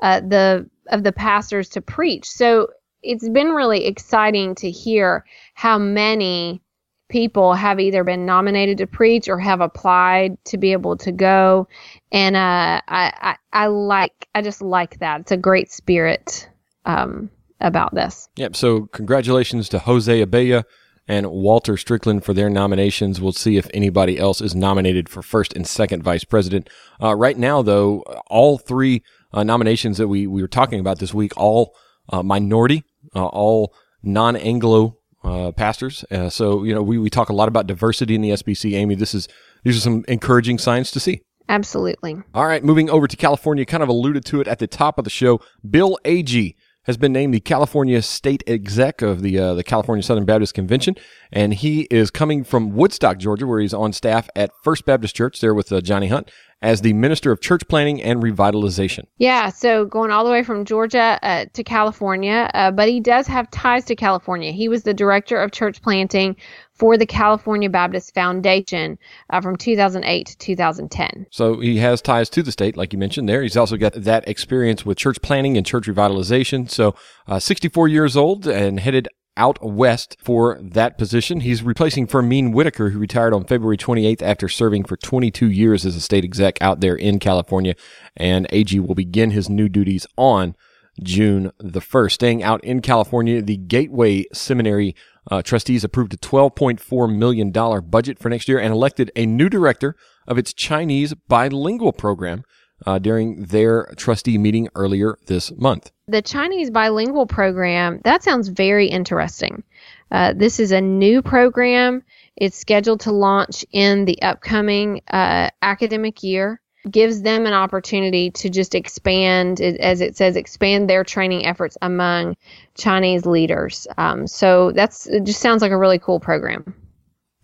uh, 0.00 0.20
the 0.20 0.68
of 0.88 1.04
the 1.04 1.12
pastors 1.12 1.68
to 1.70 1.80
preach. 1.80 2.28
So 2.28 2.68
it's 3.02 3.28
been 3.28 3.50
really 3.50 3.86
exciting 3.86 4.54
to 4.56 4.70
hear 4.70 5.24
how 5.54 5.78
many 5.78 6.62
people 7.08 7.54
have 7.54 7.80
either 7.80 8.04
been 8.04 8.26
nominated 8.26 8.78
to 8.78 8.86
preach 8.86 9.28
or 9.28 9.38
have 9.38 9.60
applied 9.60 10.42
to 10.44 10.58
be 10.58 10.72
able 10.72 10.96
to 10.96 11.12
go. 11.12 11.66
And 12.12 12.36
uh, 12.36 12.80
I, 12.86 13.12
I, 13.20 13.36
I 13.52 13.66
like 13.66 14.28
i 14.34 14.42
just 14.42 14.62
like 14.62 14.98
that. 15.00 15.22
It's 15.22 15.32
a 15.32 15.36
great 15.36 15.70
spirit 15.70 16.48
um, 16.84 17.30
about 17.60 17.94
this. 17.94 18.28
Yep. 18.36 18.56
So 18.56 18.86
congratulations 18.86 19.68
to 19.70 19.78
jose 19.78 20.20
abella 20.20 20.64
and 21.06 21.26
walter 21.30 21.76
strickland 21.76 22.24
for 22.24 22.34
their 22.34 22.50
nominations. 22.50 23.20
We'll 23.20 23.32
see 23.32 23.56
if 23.56 23.68
anybody 23.72 24.18
else 24.18 24.40
is 24.40 24.54
nominated 24.54 25.08
for 25.08 25.22
first 25.22 25.54
and 25.54 25.66
second 25.66 26.02
vice 26.02 26.24
president. 26.24 26.68
Uh, 27.02 27.14
right 27.14 27.38
now 27.38 27.62
though 27.62 28.00
all 28.28 28.58
three 28.58 29.02
uh, 29.32 29.42
nominations 29.42 29.98
that 29.98 30.08
we, 30.08 30.26
we 30.26 30.42
were 30.42 30.48
talking 30.48 30.80
about 30.80 30.98
this 30.98 31.14
week 31.14 31.32
all 31.36 31.74
uh, 32.10 32.22
minority 32.22 32.84
uh, 33.14 33.26
all 33.26 33.74
non-Anglo 34.02 34.97
uh, 35.24 35.52
pastors. 35.52 36.04
Uh, 36.10 36.28
so 36.30 36.64
you 36.64 36.74
know 36.74 36.82
we, 36.82 36.98
we 36.98 37.10
talk 37.10 37.28
a 37.28 37.34
lot 37.34 37.48
about 37.48 37.66
diversity 37.66 38.14
in 38.14 38.22
the 38.22 38.30
SBC. 38.30 38.74
Amy, 38.74 38.94
this 38.94 39.14
is 39.14 39.28
these 39.64 39.76
are 39.76 39.80
some 39.80 40.04
encouraging 40.08 40.58
signs 40.58 40.90
to 40.90 41.00
see. 41.00 41.22
Absolutely. 41.48 42.16
All 42.34 42.46
right, 42.46 42.62
moving 42.62 42.90
over 42.90 43.06
to 43.08 43.16
California, 43.16 43.64
kind 43.64 43.82
of 43.82 43.88
alluded 43.88 44.24
to 44.26 44.40
it 44.40 44.48
at 44.48 44.58
the 44.58 44.66
top 44.66 44.98
of 44.98 45.04
the 45.04 45.10
show. 45.10 45.40
Bill 45.68 45.98
Agee 46.04 46.54
has 46.88 46.96
been 46.96 47.12
named 47.12 47.34
the 47.34 47.40
California 47.40 48.00
State 48.00 48.42
Exec 48.46 49.02
of 49.02 49.20
the 49.20 49.38
uh, 49.38 49.54
the 49.54 49.62
California 49.62 50.02
Southern 50.02 50.24
Baptist 50.24 50.54
Convention, 50.54 50.96
and 51.30 51.54
he 51.54 51.82
is 51.90 52.10
coming 52.10 52.44
from 52.44 52.72
Woodstock, 52.72 53.18
Georgia, 53.18 53.46
where 53.46 53.60
he's 53.60 53.74
on 53.74 53.92
staff 53.92 54.28
at 54.34 54.50
First 54.64 54.84
Baptist 54.86 55.14
Church 55.14 55.40
there 55.40 55.54
with 55.54 55.70
uh, 55.70 55.80
Johnny 55.80 56.08
Hunt 56.08 56.30
as 56.60 56.80
the 56.80 56.92
Minister 56.92 57.30
of 57.30 57.40
Church 57.40 57.66
Planting 57.68 58.02
and 58.02 58.22
Revitalization. 58.22 59.04
Yeah, 59.18 59.48
so 59.50 59.84
going 59.84 60.10
all 60.10 60.24
the 60.24 60.30
way 60.30 60.42
from 60.42 60.64
Georgia 60.64 61.18
uh, 61.22 61.46
to 61.52 61.62
California, 61.62 62.50
uh, 62.54 62.70
but 62.70 62.88
he 62.88 63.00
does 63.00 63.26
have 63.26 63.50
ties 63.50 63.84
to 63.86 63.96
California. 63.96 64.50
He 64.50 64.68
was 64.68 64.82
the 64.82 64.94
Director 64.94 65.40
of 65.40 65.52
Church 65.52 65.80
Planting 65.80 66.36
for 66.74 66.96
the 66.96 67.06
California 67.06 67.68
Baptist 67.68 68.14
Foundation 68.14 68.98
uh, 69.30 69.40
from 69.40 69.56
2008 69.56 70.26
to 70.26 70.38
2010. 70.38 71.26
So 71.30 71.60
he 71.60 71.78
has 71.78 72.00
ties 72.00 72.30
to 72.30 72.42
the 72.42 72.52
state, 72.52 72.76
like 72.76 72.92
you 72.92 72.98
mentioned 72.98 73.28
there. 73.28 73.42
He's 73.42 73.56
also 73.56 73.76
got 73.76 73.94
that 73.94 74.28
experience 74.28 74.86
with 74.86 74.96
church 74.98 75.20
planting 75.20 75.56
and 75.56 75.66
church 75.66 75.86
revitalization. 75.86 76.70
So, 76.70 76.94
uh, 77.26 77.40
64 77.40 77.88
years 77.88 78.16
old 78.16 78.46
and 78.46 78.80
headed 78.80 79.08
out 79.38 79.58
west 79.64 80.16
for 80.20 80.58
that 80.60 80.98
position. 80.98 81.40
He's 81.40 81.62
replacing 81.62 82.08
Fermin 82.08 82.52
Whitaker, 82.52 82.90
who 82.90 82.98
retired 82.98 83.32
on 83.32 83.44
February 83.44 83.78
28th 83.78 84.20
after 84.20 84.48
serving 84.48 84.84
for 84.84 84.96
22 84.96 85.50
years 85.50 85.86
as 85.86 85.96
a 85.96 86.00
state 86.00 86.24
exec 86.24 86.60
out 86.60 86.80
there 86.80 86.96
in 86.96 87.18
California. 87.18 87.74
And 88.16 88.46
Agee 88.50 88.84
will 88.84 88.94
begin 88.94 89.30
his 89.30 89.48
new 89.48 89.68
duties 89.68 90.06
on 90.16 90.56
June 91.02 91.52
the 91.58 91.80
1st. 91.80 92.12
Staying 92.12 92.42
out 92.42 92.62
in 92.64 92.82
California, 92.82 93.40
the 93.40 93.56
Gateway 93.56 94.26
Seminary 94.32 94.94
uh, 95.30 95.42
trustees 95.42 95.84
approved 95.84 96.14
a 96.14 96.18
$12.4 96.18 97.16
million 97.16 97.50
budget 97.88 98.18
for 98.18 98.28
next 98.28 98.48
year 98.48 98.58
and 98.58 98.72
elected 98.72 99.10
a 99.14 99.26
new 99.26 99.48
director 99.48 99.94
of 100.26 100.38
its 100.38 100.52
Chinese 100.52 101.14
bilingual 101.14 101.92
program 101.92 102.44
uh, 102.86 102.98
during 102.98 103.44
their 103.44 103.92
trustee 103.96 104.38
meeting 104.38 104.68
earlier 104.74 105.18
this 105.26 105.52
month. 105.56 105.90
The 106.06 106.22
Chinese 106.22 106.70
bilingual 106.70 107.26
program, 107.26 108.00
that 108.04 108.22
sounds 108.22 108.48
very 108.48 108.86
interesting. 108.86 109.62
Uh, 110.10 110.32
this 110.34 110.58
is 110.58 110.72
a 110.72 110.80
new 110.80 111.22
program. 111.22 112.02
It's 112.36 112.56
scheduled 112.56 113.00
to 113.00 113.12
launch 113.12 113.64
in 113.72 114.04
the 114.04 114.20
upcoming 114.22 115.02
uh, 115.08 115.50
academic 115.60 116.22
year 116.22 116.60
gives 116.90 117.22
them 117.22 117.46
an 117.46 117.52
opportunity 117.52 118.30
to 118.30 118.48
just 118.48 118.74
expand, 118.74 119.60
as 119.60 120.00
it 120.00 120.16
says, 120.16 120.36
expand 120.36 120.88
their 120.88 121.04
training 121.04 121.46
efforts 121.46 121.76
among 121.82 122.36
Chinese 122.76 123.26
leaders. 123.26 123.86
Um, 123.96 124.26
so 124.26 124.72
that's 124.72 125.06
it. 125.06 125.24
Just 125.24 125.40
sounds 125.40 125.62
like 125.62 125.72
a 125.72 125.76
really 125.76 125.98
cool 125.98 126.20
program. 126.20 126.74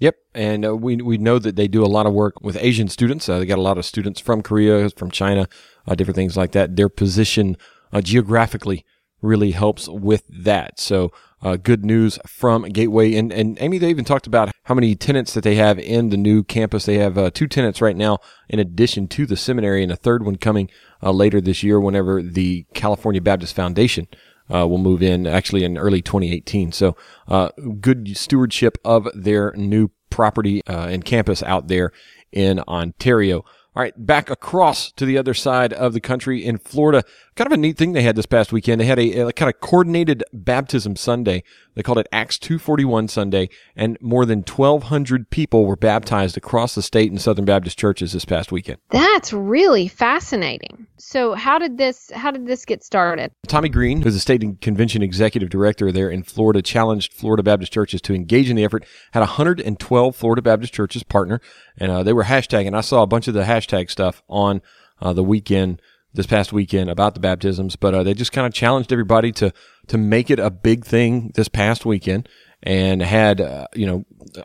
Yep, 0.00 0.16
and 0.34 0.66
uh, 0.66 0.76
we 0.76 0.96
we 0.96 1.18
know 1.18 1.38
that 1.38 1.56
they 1.56 1.68
do 1.68 1.84
a 1.84 1.86
lot 1.86 2.06
of 2.06 2.12
work 2.12 2.40
with 2.40 2.56
Asian 2.60 2.88
students. 2.88 3.28
Uh, 3.28 3.38
they 3.38 3.46
got 3.46 3.58
a 3.58 3.62
lot 3.62 3.78
of 3.78 3.84
students 3.84 4.20
from 4.20 4.42
Korea, 4.42 4.90
from 4.90 5.10
China, 5.10 5.48
uh, 5.86 5.94
different 5.94 6.16
things 6.16 6.36
like 6.36 6.52
that. 6.52 6.76
Their 6.76 6.88
position 6.88 7.56
uh, 7.92 8.00
geographically 8.00 8.84
really 9.22 9.52
helps 9.52 9.88
with 9.88 10.24
that. 10.28 10.80
So 10.80 11.12
uh, 11.40 11.56
good 11.56 11.84
news 11.84 12.18
from 12.26 12.64
Gateway. 12.64 13.14
And, 13.14 13.32
and 13.32 13.56
Amy, 13.60 13.78
they 13.78 13.88
even 13.88 14.04
talked 14.04 14.26
about 14.26 14.50
how 14.64 14.74
many 14.74 14.94
tenants 14.94 15.32
that 15.32 15.44
they 15.44 15.54
have 15.54 15.78
in 15.78 16.10
the 16.10 16.16
new 16.16 16.42
campus. 16.42 16.84
They 16.84 16.98
have 16.98 17.16
uh, 17.16 17.30
two 17.30 17.46
tenants 17.46 17.80
right 17.80 17.96
now, 17.96 18.18
in 18.48 18.58
addition 18.58 19.08
to 19.08 19.26
the 19.26 19.36
seminary, 19.36 19.82
and 19.82 19.92
a 19.92 19.96
third 19.96 20.24
one 20.24 20.36
coming 20.36 20.70
later 21.02 21.40
this 21.40 21.62
year 21.62 21.78
whenever 21.78 22.22
the 22.22 22.66
California 22.74 23.20
Baptist 23.20 23.54
Foundation 23.54 24.08
uh, 24.52 24.66
will 24.66 24.78
move 24.78 25.02
in, 25.02 25.26
actually 25.26 25.64
in 25.64 25.78
early 25.78 26.02
2018. 26.02 26.72
So 26.72 26.96
uh, 27.28 27.50
good 27.80 28.16
stewardship 28.16 28.78
of 28.84 29.08
their 29.14 29.52
new 29.56 29.90
property 30.10 30.62
uh, 30.66 30.86
and 30.88 31.04
campus 31.04 31.42
out 31.42 31.68
there 31.68 31.92
in 32.32 32.60
Ontario. 32.60 33.44
All 33.76 33.82
right, 33.82 34.06
back 34.06 34.30
across 34.30 34.92
to 34.92 35.04
the 35.04 35.18
other 35.18 35.34
side 35.34 35.72
of 35.72 35.94
the 35.94 36.00
country 36.00 36.44
in 36.44 36.58
Florida. 36.58 37.02
Kind 37.34 37.46
of 37.46 37.52
a 37.52 37.56
neat 37.56 37.76
thing 37.76 37.92
they 37.92 38.02
had 38.02 38.14
this 38.14 38.24
past 38.24 38.52
weekend. 38.52 38.80
They 38.80 38.84
had 38.84 39.00
a, 39.00 39.28
a 39.28 39.32
kind 39.32 39.52
of 39.52 39.60
coordinated 39.60 40.22
baptism 40.32 40.94
Sunday. 40.94 41.42
They 41.74 41.82
called 41.82 41.98
it 41.98 42.06
Acts 42.12 42.38
241 42.38 43.08
Sunday, 43.08 43.48
and 43.74 43.98
more 44.00 44.24
than 44.24 44.44
1,200 44.44 45.28
people 45.30 45.66
were 45.66 45.74
baptized 45.74 46.36
across 46.36 46.76
the 46.76 46.82
state 46.82 47.10
in 47.10 47.18
Southern 47.18 47.46
Baptist 47.46 47.76
churches 47.76 48.12
this 48.12 48.24
past 48.24 48.52
weekend. 48.52 48.78
That's 48.90 49.32
really 49.32 49.88
fascinating. 49.88 50.83
So, 50.96 51.34
how 51.34 51.58
did 51.58 51.76
this 51.76 52.10
how 52.14 52.30
did 52.30 52.46
this 52.46 52.64
get 52.64 52.84
started? 52.84 53.32
Tommy 53.48 53.68
Green, 53.68 54.02
who's 54.02 54.14
the 54.14 54.20
state 54.20 54.42
convention 54.60 55.02
executive 55.02 55.50
director 55.50 55.90
there 55.90 56.08
in 56.08 56.22
Florida, 56.22 56.62
challenged 56.62 57.12
Florida 57.12 57.42
Baptist 57.42 57.72
churches 57.72 58.00
to 58.02 58.14
engage 58.14 58.48
in 58.48 58.56
the 58.56 58.64
effort. 58.64 58.84
Had 59.12 59.20
112 59.20 60.16
Florida 60.16 60.42
Baptist 60.42 60.72
churches 60.72 61.02
partner, 61.02 61.40
and 61.76 61.90
uh, 61.90 62.02
they 62.02 62.12
were 62.12 62.24
hashtagging. 62.24 62.76
I 62.76 62.80
saw 62.80 63.02
a 63.02 63.08
bunch 63.08 63.26
of 63.26 63.34
the 63.34 63.42
hashtag 63.42 63.90
stuff 63.90 64.22
on 64.28 64.62
uh, 65.00 65.12
the 65.12 65.24
weekend 65.24 65.82
this 66.12 66.26
past 66.26 66.52
weekend 66.52 66.88
about 66.88 67.14
the 67.14 67.20
baptisms, 67.20 67.74
but 67.74 67.92
uh, 67.92 68.02
they 68.04 68.14
just 68.14 68.32
kind 68.32 68.46
of 68.46 68.54
challenged 68.54 68.92
everybody 68.92 69.32
to 69.32 69.52
to 69.88 69.98
make 69.98 70.30
it 70.30 70.38
a 70.38 70.50
big 70.50 70.84
thing 70.84 71.32
this 71.34 71.48
past 71.48 71.84
weekend 71.84 72.28
and 72.62 73.02
had 73.02 73.40
uh, 73.40 73.66
you 73.74 73.86
know 73.86 74.04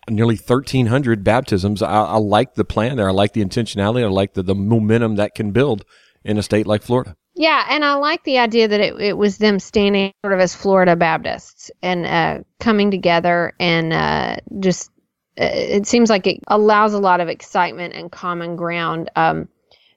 nearly 0.10 0.36
1,300 0.36 1.24
baptisms. 1.24 1.82
I, 1.82 2.04
I 2.04 2.18
like 2.18 2.56
the 2.56 2.66
plan 2.66 2.98
there. 2.98 3.08
I 3.08 3.14
like 3.14 3.34
the 3.34 3.46
intentionality. 3.46 4.04
I 4.04 4.08
like 4.08 4.34
the, 4.34 4.44
the 4.44 4.56
momentum 4.56 5.16
that 5.16 5.36
can 5.36 5.52
build 5.52 5.86
in 6.24 6.38
a 6.38 6.44
state 6.44 6.68
like 6.68 6.82
Florida. 6.82 7.16
Yeah, 7.36 7.66
and 7.70 7.86
I 7.86 7.94
like 7.94 8.24
the 8.24 8.40
idea 8.40 8.68
that 8.68 8.80
it, 8.80 9.00
it 9.00 9.18
was 9.18 9.38
them 9.38 9.60
standing 9.60 10.12
sort 10.24 10.34
of 10.34 10.40
as 10.40 10.54
Florida 10.54 10.96
Baptists 10.96 11.72
and 11.82 12.06
uh, 12.06 12.40
coming 12.60 12.92
together 12.92 13.54
and 13.60 13.94
uh, 13.94 14.38
just 14.60 14.92
uh, 15.40 15.46
it 15.46 15.88
seems 15.88 16.10
like 16.10 16.28
it 16.28 16.40
allows 16.48 16.94
a 16.94 17.00
lot 17.00 17.22
of 17.22 17.30
excitement 17.30 17.94
and 17.94 18.12
common 18.12 18.58
ground. 18.58 19.10
Um, 19.16 19.48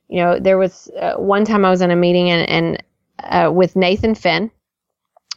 you 0.08 0.18
know, 0.18 0.38
there 0.38 0.58
was 0.58 0.88
uh, 1.00 1.14
one 1.14 1.44
time 1.44 1.64
I 1.64 1.70
was 1.70 1.80
in 1.80 1.90
a 1.90 1.96
meeting 1.96 2.30
and, 2.30 2.48
and 2.48 2.82
uh, 3.18 3.50
with 3.50 3.74
Nathan 3.74 4.14
Finn, 4.14 4.50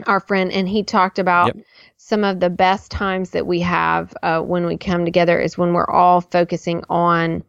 our 0.06 0.20
friend, 0.20 0.52
and 0.52 0.70
he 0.70 0.84
talked 0.84 1.18
about 1.18 1.56
yep. 1.56 1.66
some 1.98 2.24
of 2.24 2.40
the 2.40 2.50
best 2.50 2.92
times 2.92 3.32
that 3.32 3.48
we 3.48 3.62
have 3.62 4.14
uh, 4.22 4.42
when 4.42 4.66
we 4.68 4.78
come 4.78 5.06
together 5.06 5.40
is 5.40 5.58
when 5.58 5.74
we're 5.74 5.90
all 5.90 6.22
focusing 6.22 6.84
on 6.90 7.44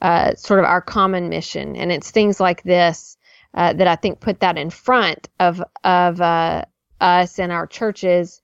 uh, 0.00 0.34
sort 0.34 0.60
of 0.60 0.66
our 0.66 0.80
common 0.80 1.28
mission, 1.28 1.76
and 1.76 1.90
it's 1.92 2.10
things 2.10 2.40
like 2.40 2.62
this 2.62 3.16
uh, 3.54 3.72
that 3.72 3.86
I 3.86 3.96
think 3.96 4.20
put 4.20 4.40
that 4.40 4.58
in 4.58 4.70
front 4.70 5.28
of 5.40 5.62
of 5.84 6.20
uh, 6.20 6.64
us 7.00 7.38
and 7.38 7.52
our 7.52 7.66
churches. 7.66 8.40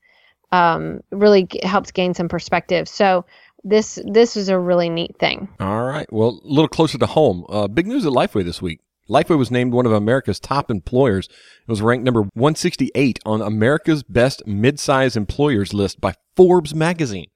Um, 0.51 1.01
really 1.11 1.45
g- 1.47 1.59
helps 1.63 1.91
gain 1.91 2.13
some 2.13 2.29
perspective. 2.29 2.87
So 2.87 3.25
this 3.63 3.99
this 4.05 4.37
is 4.37 4.47
a 4.47 4.57
really 4.57 4.89
neat 4.89 5.17
thing. 5.17 5.49
All 5.59 5.83
right. 5.83 6.11
Well, 6.13 6.39
a 6.43 6.47
little 6.47 6.69
closer 6.69 6.97
to 6.97 7.05
home. 7.07 7.45
Uh, 7.49 7.67
big 7.67 7.87
news 7.87 8.05
at 8.05 8.13
Lifeway 8.13 8.45
this 8.45 8.61
week. 8.61 8.79
Lifeway 9.09 9.37
was 9.37 9.51
named 9.51 9.73
one 9.73 9.85
of 9.85 9.91
America's 9.91 10.39
top 10.39 10.71
employers. 10.71 11.27
It 11.27 11.67
was 11.67 11.81
ranked 11.81 12.05
number 12.05 12.21
168 12.21 13.19
on 13.25 13.41
America's 13.41 14.01
best 14.01 14.45
mid-size 14.47 15.15
employers 15.15 15.73
list 15.73 16.01
by 16.01 16.15
Forbes 16.35 16.73
magazine. 16.73 17.27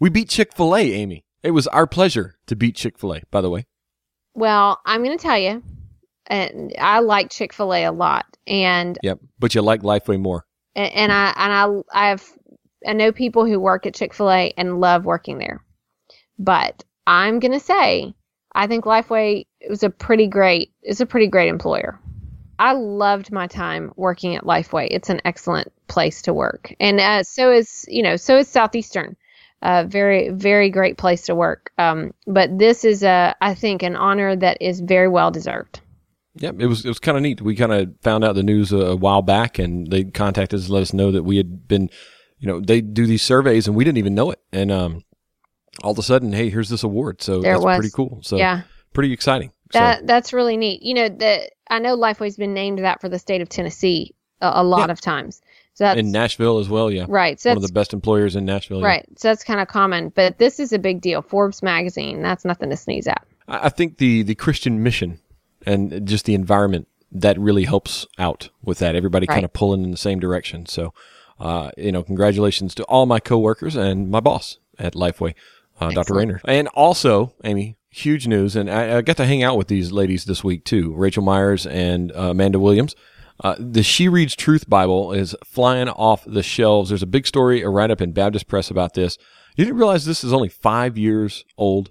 We 0.00 0.08
beat 0.08 0.30
Chick-fil-A, 0.30 0.92
Amy. 0.92 1.24
It 1.42 1.50
was 1.50 1.66
our 1.68 1.86
pleasure 1.86 2.36
to 2.46 2.56
beat 2.56 2.76
Chick-fil-A, 2.76 3.22
by 3.30 3.40
the 3.40 3.50
way. 3.50 3.66
Well, 4.34 4.80
I'm 4.86 5.02
going 5.02 5.16
to 5.16 5.22
tell 5.22 5.38
you, 5.38 5.62
and 6.26 6.72
I 6.78 7.00
like 7.00 7.30
Chick-fil-A 7.30 7.84
a 7.84 7.92
lot, 7.92 8.26
and 8.46 8.98
yep, 9.02 9.18
but 9.38 9.54
you 9.54 9.62
like 9.62 9.82
Lifeway 9.82 10.20
more. 10.20 10.44
And, 10.74 10.92
and 10.92 11.12
I 11.12 11.34
and 11.36 11.52
I 11.52 12.10
I've 12.10 12.32
I 12.86 12.92
know 12.92 13.12
people 13.12 13.46
who 13.46 13.60
work 13.60 13.86
at 13.86 13.94
Chick 13.94 14.14
fil 14.14 14.30
A 14.30 14.52
and 14.56 14.80
love 14.80 15.04
working 15.04 15.38
there. 15.38 15.62
But 16.38 16.84
I'm 17.06 17.38
going 17.38 17.52
to 17.52 17.60
say, 17.60 18.14
I 18.54 18.66
think 18.66 18.84
Lifeway 18.84 19.46
was 19.68 19.82
a 19.82 19.90
pretty 19.90 20.26
great, 20.26 20.72
is 20.82 21.00
a 21.00 21.06
pretty 21.06 21.28
great 21.28 21.48
employer. 21.48 21.98
I 22.58 22.72
loved 22.72 23.32
my 23.32 23.46
time 23.46 23.92
working 23.96 24.36
at 24.36 24.44
Lifeway. 24.44 24.88
It's 24.90 25.10
an 25.10 25.20
excellent 25.24 25.72
place 25.88 26.22
to 26.22 26.34
work. 26.34 26.74
And 26.80 27.00
uh, 27.00 27.22
so 27.22 27.52
is, 27.52 27.84
you 27.88 28.02
know, 28.02 28.16
so 28.16 28.38
is 28.38 28.48
Southeastern. 28.48 29.16
Uh, 29.62 29.84
very, 29.86 30.30
very 30.30 30.70
great 30.70 30.98
place 30.98 31.22
to 31.26 31.34
work. 31.34 31.70
Um, 31.78 32.12
but 32.26 32.58
this 32.58 32.84
is, 32.84 33.02
a, 33.02 33.34
I 33.40 33.54
think, 33.54 33.82
an 33.82 33.96
honor 33.96 34.34
that 34.34 34.58
is 34.60 34.80
very 34.80 35.08
well 35.08 35.30
deserved. 35.30 35.80
Yeah, 36.34 36.50
it 36.58 36.66
was 36.66 36.84
it 36.84 36.88
was 36.88 36.98
kind 36.98 37.16
of 37.16 37.22
neat. 37.22 37.42
We 37.42 37.54
kind 37.54 37.72
of 37.72 37.94
found 38.00 38.24
out 38.24 38.34
the 38.34 38.42
news 38.42 38.72
a, 38.72 38.78
a, 38.78 38.96
while 38.96 39.20
back, 39.20 39.58
and 39.58 39.86
they 39.86 40.04
contacted 40.04 40.60
us, 40.60 40.70
let 40.70 40.80
us 40.80 40.94
know 40.94 41.12
that 41.12 41.24
we 41.24 41.36
had 41.36 41.68
been 41.68 41.90
you 42.42 42.48
know, 42.48 42.60
they 42.60 42.80
do 42.80 43.06
these 43.06 43.22
surveys 43.22 43.68
and 43.68 43.76
we 43.76 43.84
didn't 43.84 43.98
even 43.98 44.16
know 44.16 44.32
it. 44.32 44.40
And 44.52 44.72
um, 44.72 45.04
all 45.82 45.92
of 45.92 45.98
a 45.98 46.02
sudden, 46.02 46.32
hey, 46.32 46.50
here's 46.50 46.68
this 46.68 46.82
award. 46.82 47.22
So 47.22 47.40
there 47.40 47.52
that's 47.52 47.64
was. 47.64 47.78
pretty 47.78 47.92
cool. 47.94 48.18
So 48.22 48.36
yeah, 48.36 48.62
pretty 48.92 49.12
exciting. 49.12 49.52
That 49.72 50.00
so. 50.00 50.06
that's 50.06 50.32
really 50.32 50.56
neat. 50.56 50.82
You 50.82 50.94
know, 50.94 51.08
the 51.08 51.48
I 51.70 51.78
know 51.78 51.96
Lifeway's 51.96 52.36
been 52.36 52.52
named 52.52 52.80
that 52.80 53.00
for 53.00 53.08
the 53.08 53.20
state 53.20 53.42
of 53.42 53.48
Tennessee 53.48 54.16
a, 54.40 54.50
a 54.56 54.64
lot 54.64 54.88
yeah. 54.88 54.92
of 54.92 55.00
times. 55.00 55.40
That's, 55.82 55.98
in 55.98 56.10
Nashville 56.10 56.58
as 56.58 56.68
well, 56.68 56.90
yeah. 56.90 57.06
Right. 57.08 57.38
So 57.40 57.50
one 57.50 57.58
of 57.58 57.62
the 57.62 57.72
best 57.72 57.92
employers 57.92 58.36
in 58.36 58.44
Nashville. 58.44 58.82
Right. 58.82 59.04
Yeah. 59.08 59.14
So 59.18 59.28
that's 59.28 59.44
kind 59.44 59.60
of 59.60 59.68
common, 59.68 60.10
but 60.10 60.38
this 60.38 60.58
is 60.58 60.72
a 60.72 60.78
big 60.78 61.00
deal. 61.00 61.22
Forbes 61.22 61.62
magazine, 61.62 62.22
that's 62.22 62.44
nothing 62.44 62.70
to 62.70 62.76
sneeze 62.76 63.06
at. 63.06 63.26
I 63.48 63.68
think 63.68 63.98
the 63.98 64.22
the 64.22 64.34
Christian 64.34 64.82
mission 64.82 65.18
and 65.66 66.06
just 66.06 66.24
the 66.24 66.34
environment 66.34 66.88
that 67.10 67.38
really 67.38 67.64
helps 67.64 68.06
out 68.18 68.48
with 68.62 68.78
that. 68.78 68.96
Everybody 68.96 69.26
right. 69.28 69.34
kind 69.34 69.44
of 69.44 69.52
pulling 69.52 69.84
in 69.84 69.90
the 69.90 69.96
same 69.96 70.20
direction. 70.20 70.66
So 70.66 70.94
uh, 71.42 71.70
you 71.76 71.90
know, 71.90 72.02
congratulations 72.04 72.74
to 72.76 72.84
all 72.84 73.04
my 73.04 73.18
coworkers 73.18 73.74
and 73.74 74.08
my 74.08 74.20
boss 74.20 74.58
at 74.78 74.94
Lifeway, 74.94 75.34
uh, 75.80 75.90
Dr. 75.90 76.14
Rainer. 76.14 76.40
And 76.44 76.68
also, 76.68 77.34
Amy, 77.42 77.76
huge 77.90 78.28
news, 78.28 78.54
and 78.54 78.70
I, 78.70 78.98
I, 78.98 79.02
got 79.02 79.16
to 79.16 79.26
hang 79.26 79.42
out 79.42 79.58
with 79.58 79.66
these 79.66 79.90
ladies 79.90 80.24
this 80.24 80.44
week 80.44 80.64
too, 80.64 80.92
Raechel 80.92 81.24
Myers 81.24 81.66
and 81.66 82.12
uh, 82.12 82.30
Amanda 82.30 82.60
Williams. 82.60 82.94
Uh, 83.42 83.56
the 83.58 83.82
She 83.82 84.08
Reads 84.08 84.36
Truth 84.36 84.68
Bible 84.68 85.12
is 85.12 85.34
flying 85.44 85.88
off 85.88 86.24
the 86.24 86.42
shelves. 86.42 86.88
There's 86.88 87.02
a 87.02 87.06
big 87.06 87.26
story, 87.26 87.62
a 87.62 87.68
write 87.68 87.90
up 87.90 88.00
in 88.00 88.12
Baptist 88.12 88.46
Press 88.46 88.70
about 88.70 88.94
this. 88.94 89.18
You 89.56 89.64
didn't 89.64 89.78
realize 89.78 90.04
this 90.04 90.24
is 90.24 90.32
only 90.32 90.48
five 90.48 90.96
years 90.96 91.44
old. 91.58 91.90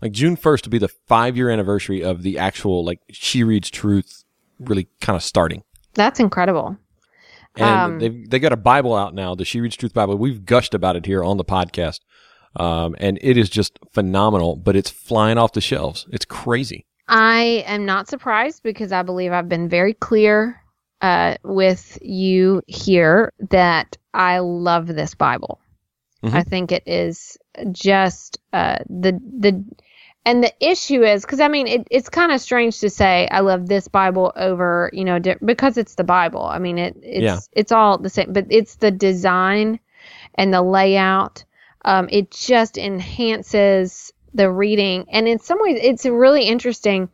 Like 0.00 0.12
June 0.12 0.36
1st 0.36 0.64
will 0.64 0.70
be 0.70 0.78
the 0.78 0.88
five 0.88 1.36
year 1.36 1.50
anniversary 1.50 2.02
of 2.02 2.22
the 2.22 2.38
actual, 2.38 2.84
like, 2.84 3.00
She 3.10 3.42
Reads 3.42 3.70
Truth 3.70 4.24
really 4.60 4.88
kind 5.00 5.16
of 5.16 5.22
starting. 5.22 5.64
That's 5.94 6.20
incredible 6.20 6.78
and 7.58 7.92
um, 7.92 7.98
they've 7.98 8.30
they 8.30 8.38
got 8.38 8.52
a 8.52 8.56
Bible 8.56 8.94
out 8.94 9.14
now, 9.14 9.34
the 9.34 9.44
She 9.44 9.60
Reads 9.60 9.76
Truth 9.76 9.94
Bible. 9.94 10.16
We've 10.16 10.44
gushed 10.44 10.74
about 10.74 10.96
it 10.96 11.06
here 11.06 11.24
on 11.24 11.36
the 11.36 11.44
podcast, 11.44 12.00
um, 12.56 12.94
and 12.98 13.18
it 13.20 13.36
is 13.36 13.50
just 13.50 13.78
phenomenal. 13.92 14.56
But 14.56 14.76
it's 14.76 14.90
flying 14.90 15.38
off 15.38 15.52
the 15.52 15.60
shelves. 15.60 16.06
It's 16.10 16.24
crazy. 16.24 16.86
I 17.08 17.64
am 17.66 17.84
not 17.84 18.08
surprised 18.08 18.62
because 18.62 18.92
I 18.92 19.02
believe 19.02 19.32
I've 19.32 19.48
been 19.48 19.68
very 19.68 19.94
clear 19.94 20.60
uh, 21.00 21.36
with 21.42 21.98
you 22.02 22.62
here 22.66 23.32
that 23.50 23.96
I 24.12 24.38
love 24.38 24.86
this 24.86 25.14
Bible. 25.14 25.60
Mm-hmm. 26.22 26.36
I 26.36 26.42
think 26.42 26.72
it 26.72 26.82
is 26.86 27.38
just 27.70 28.40
uh, 28.52 28.78
the 28.88 29.12
the 29.12 29.64
and 30.24 30.42
the 30.42 30.52
issue 30.60 31.02
is 31.02 31.22
because 31.22 31.40
I 31.40 31.48
mean 31.48 31.68
it, 31.68 31.86
it's 31.90 32.08
kind 32.08 32.32
of 32.32 32.40
strange 32.40 32.80
to 32.80 32.90
say 32.90 33.28
I 33.30 33.40
love 33.40 33.68
this 33.68 33.88
Bible 33.88 34.32
over 34.34 34.90
you 34.92 35.04
know 35.04 35.20
because 35.44 35.78
it's 35.78 35.94
the 35.94 36.04
Bible. 36.04 36.44
I 36.44 36.58
mean 36.58 36.78
it 36.78 36.96
it's 37.02 37.22
yeah. 37.22 37.38
it's 37.52 37.72
all 37.72 37.98
the 37.98 38.10
same, 38.10 38.32
but 38.32 38.46
it's 38.50 38.76
the 38.76 38.90
design 38.90 39.78
and 40.34 40.52
the 40.52 40.62
layout. 40.62 41.44
Um, 41.84 42.08
it 42.10 42.32
just 42.32 42.76
enhances 42.76 44.12
the 44.34 44.50
reading, 44.50 45.06
and 45.10 45.28
in 45.28 45.38
some 45.38 45.58
ways, 45.60 45.78
it's 45.80 46.04
really 46.04 46.42
interesting. 46.42 47.08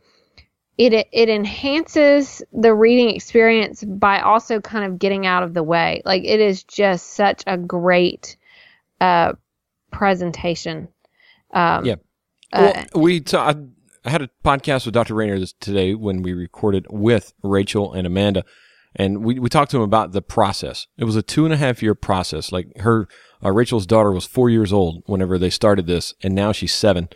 It 0.77 0.93
it 1.11 1.29
enhances 1.29 2.43
the 2.51 2.73
reading 2.73 3.15
experience 3.15 3.83
by 3.83 4.19
also 4.19 4.59
kind 4.59 4.91
of 4.91 4.99
getting 4.99 5.25
out 5.25 5.43
of 5.43 5.53
the 5.53 5.63
way. 5.63 6.01
Like 6.03 6.23
it 6.25 6.39
is 6.39 6.63
just 6.63 7.13
such 7.13 7.43
a 7.47 7.57
great 7.57 8.35
uh, 8.99 9.33
presentation. 9.91 10.89
Um, 11.53 11.85
yeah 11.85 11.95
well, 12.53 12.73
uh, 12.75 12.99
we 12.99 13.19
t- 13.21 13.37
I 13.37 13.55
had 14.05 14.21
a 14.21 14.29
podcast 14.43 14.85
with 14.85 14.93
Dr. 14.93 15.15
Rainer 15.15 15.39
this 15.39 15.53
today 15.53 15.93
when 15.93 16.21
we 16.21 16.33
recorded 16.33 16.87
with 16.89 17.33
Raechel 17.43 17.95
and 17.95 18.05
Amanda, 18.05 18.43
and 18.95 19.23
we, 19.23 19.39
we 19.39 19.49
talked 19.49 19.71
to 19.71 19.77
him 19.77 19.83
about 19.83 20.11
the 20.11 20.21
process. 20.21 20.87
It 20.97 21.05
was 21.05 21.15
a 21.15 21.21
two 21.21 21.45
and 21.45 21.53
a 21.53 21.57
half 21.57 21.81
year 21.81 21.95
process. 21.95 22.51
Like 22.51 22.77
her, 22.79 23.07
uh, 23.41 23.49
Raechel's 23.49 23.85
daughter 23.85 24.11
was 24.11 24.25
four 24.25 24.49
years 24.49 24.71
old 24.71 25.03
whenever 25.05 25.37
they 25.37 25.49
started 25.49 25.87
this, 25.87 26.13
and 26.23 26.35
now 26.35 26.51
she's 26.51 26.73
seven. 26.73 27.09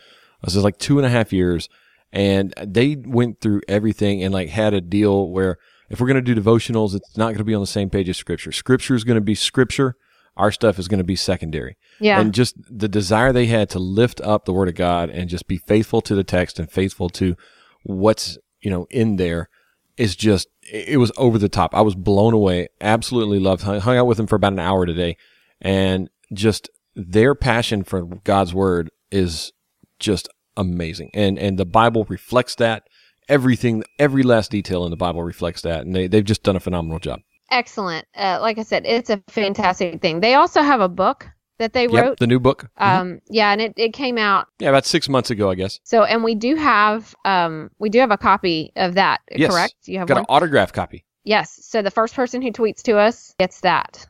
So 0.48 0.58
it's 0.58 0.64
like 0.64 0.78
two 0.78 0.98
and 0.98 1.06
a 1.06 1.10
half 1.10 1.34
years, 1.34 1.70
and 2.12 2.54
they 2.66 2.96
went 2.96 3.42
through 3.42 3.62
everything 3.68 4.24
and 4.24 4.34
like 4.34 4.50
had 4.50 4.74
a 4.74 4.82
deal 4.82 5.30
where 5.30 5.58
if 5.90 6.00
we're 6.00 6.08
going 6.08 6.24
to 6.24 6.34
do 6.34 6.40
devotionals, 6.40 6.96
it's 6.96 7.18
not 7.18 7.28
going 7.28 7.38
to 7.38 7.44
be 7.44 7.56
on 7.56 7.62
the 7.62 7.68
same 7.68 7.90
page 7.90 8.10
as 8.10 8.18
scripture. 8.18 8.52
Scripture 8.52 8.96
is 8.96 9.04
going 9.04 9.16
to 9.16 9.22
be 9.22 9.36
scripture. 9.36 9.96
Our 10.38 10.52
stuff 10.52 10.80
is 10.80 10.88
going 10.88 11.00
to 11.00 11.04
be 11.04 11.16
secondary. 11.16 11.78
Yeah. 12.00 12.20
And 12.20 12.34
just 12.34 12.56
the 12.70 12.88
desire 12.88 13.34
they 13.34 13.48
had 13.48 13.70
to 13.72 13.80
lift 13.80 14.22
up 14.22 14.46
the 14.46 14.54
word 14.54 14.70
of 14.70 14.76
God 14.76 15.10
and 15.10 15.30
just 15.30 15.48
be 15.48 15.58
faithful 15.58 16.02
to 16.02 16.16
the 16.16 16.24
text 16.24 16.60
and 16.60 16.72
faithful 16.72 17.10
to 17.12 17.36
what's, 17.84 18.38
you 18.62 18.70
know, 18.70 18.88
in 18.90 19.18
there 19.18 19.50
is 19.98 20.16
just, 20.16 20.48
it 20.72 20.98
was 20.98 21.12
over 21.18 21.38
the 21.38 21.50
top. 21.50 21.76
I 21.76 21.82
was 21.82 21.96
blown 21.96 22.34
away. 22.34 22.70
Absolutely 22.80 23.40
loved, 23.40 23.64
hung 23.64 23.98
out 23.98 24.08
with 24.08 24.18
them 24.18 24.28
for 24.28 24.36
about 24.36 24.54
an 24.54 24.60
hour 24.60 24.86
today 24.86 25.18
and 25.60 26.10
just 26.32 26.70
their 26.96 27.36
passion 27.36 27.84
for 27.84 28.04
God's 28.04 28.54
word 28.54 28.92
is 29.12 29.52
just 30.00 30.30
amazing. 30.58 31.12
And, 31.14 31.38
and 31.38 31.58
the 31.58 31.66
Bible 31.66 32.06
reflects 32.10 32.56
that. 32.56 32.88
Everything, 33.28 33.84
every 34.00 34.24
last 34.24 34.52
detail 34.52 34.86
in 34.86 34.92
the 34.92 34.98
Bible 34.98 35.24
reflects 35.24 35.62
that. 35.62 35.86
And 35.86 35.96
they, 35.96 36.08
they've 36.08 36.24
just 36.24 36.44
done 36.44 36.56
a 36.56 36.60
phenomenal 36.60 37.00
job. 37.00 37.20
Excellent. 37.52 38.06
Uh, 38.16 38.40
like 38.42 38.58
I 38.58 38.64
said, 38.64 38.86
it's 38.86 39.10
a 39.10 39.22
fantastic 39.28 40.02
thing. 40.02 40.20
They 40.20 40.36
also 40.36 40.62
have 40.62 40.82
a 40.82 40.90
book 40.90 41.28
that 41.60 41.74
they 41.74 41.88
yep, 41.88 42.04
wrote. 42.04 42.20
The 42.20 42.28
new 42.28 42.40
book. 42.40 42.70
Mm-hmm. 42.80 42.84
Um, 42.84 43.08
mm-hmm. 43.08 43.18
yeah, 43.30 43.52
and 43.52 43.62
it, 43.62 43.74
it 43.76 43.94
came 43.94 44.18
out. 44.18 44.48
Yeah, 44.60 44.70
about 44.70 44.86
six 44.86 45.10
months 45.10 45.30
ago, 45.30 45.50
I 45.52 45.56
guess. 45.56 45.80
So, 45.84 46.04
and 46.04 46.24
we 46.24 46.36
do 46.36 46.56
have 46.56 47.14
um, 47.26 47.70
we 47.80 47.90
do 47.90 48.00
have 48.00 48.12
a 48.12 48.18
copy 48.18 48.72
of 48.76 48.96
that. 48.96 49.22
Yes. 49.32 49.52
Correct? 49.52 49.76
You 49.86 50.00
have 50.00 50.08
got 50.08 50.16
one? 50.16 50.22
an 50.22 50.26
autograph 50.30 50.74
copy. 50.74 51.06
Yes. 51.24 51.60
So 51.62 51.82
the 51.82 51.92
first 51.92 52.16
person 52.16 52.42
who 52.42 52.52
tweets 52.52 52.82
to 52.84 52.98
us 52.98 53.36
gets 53.40 53.62
that. 53.62 54.08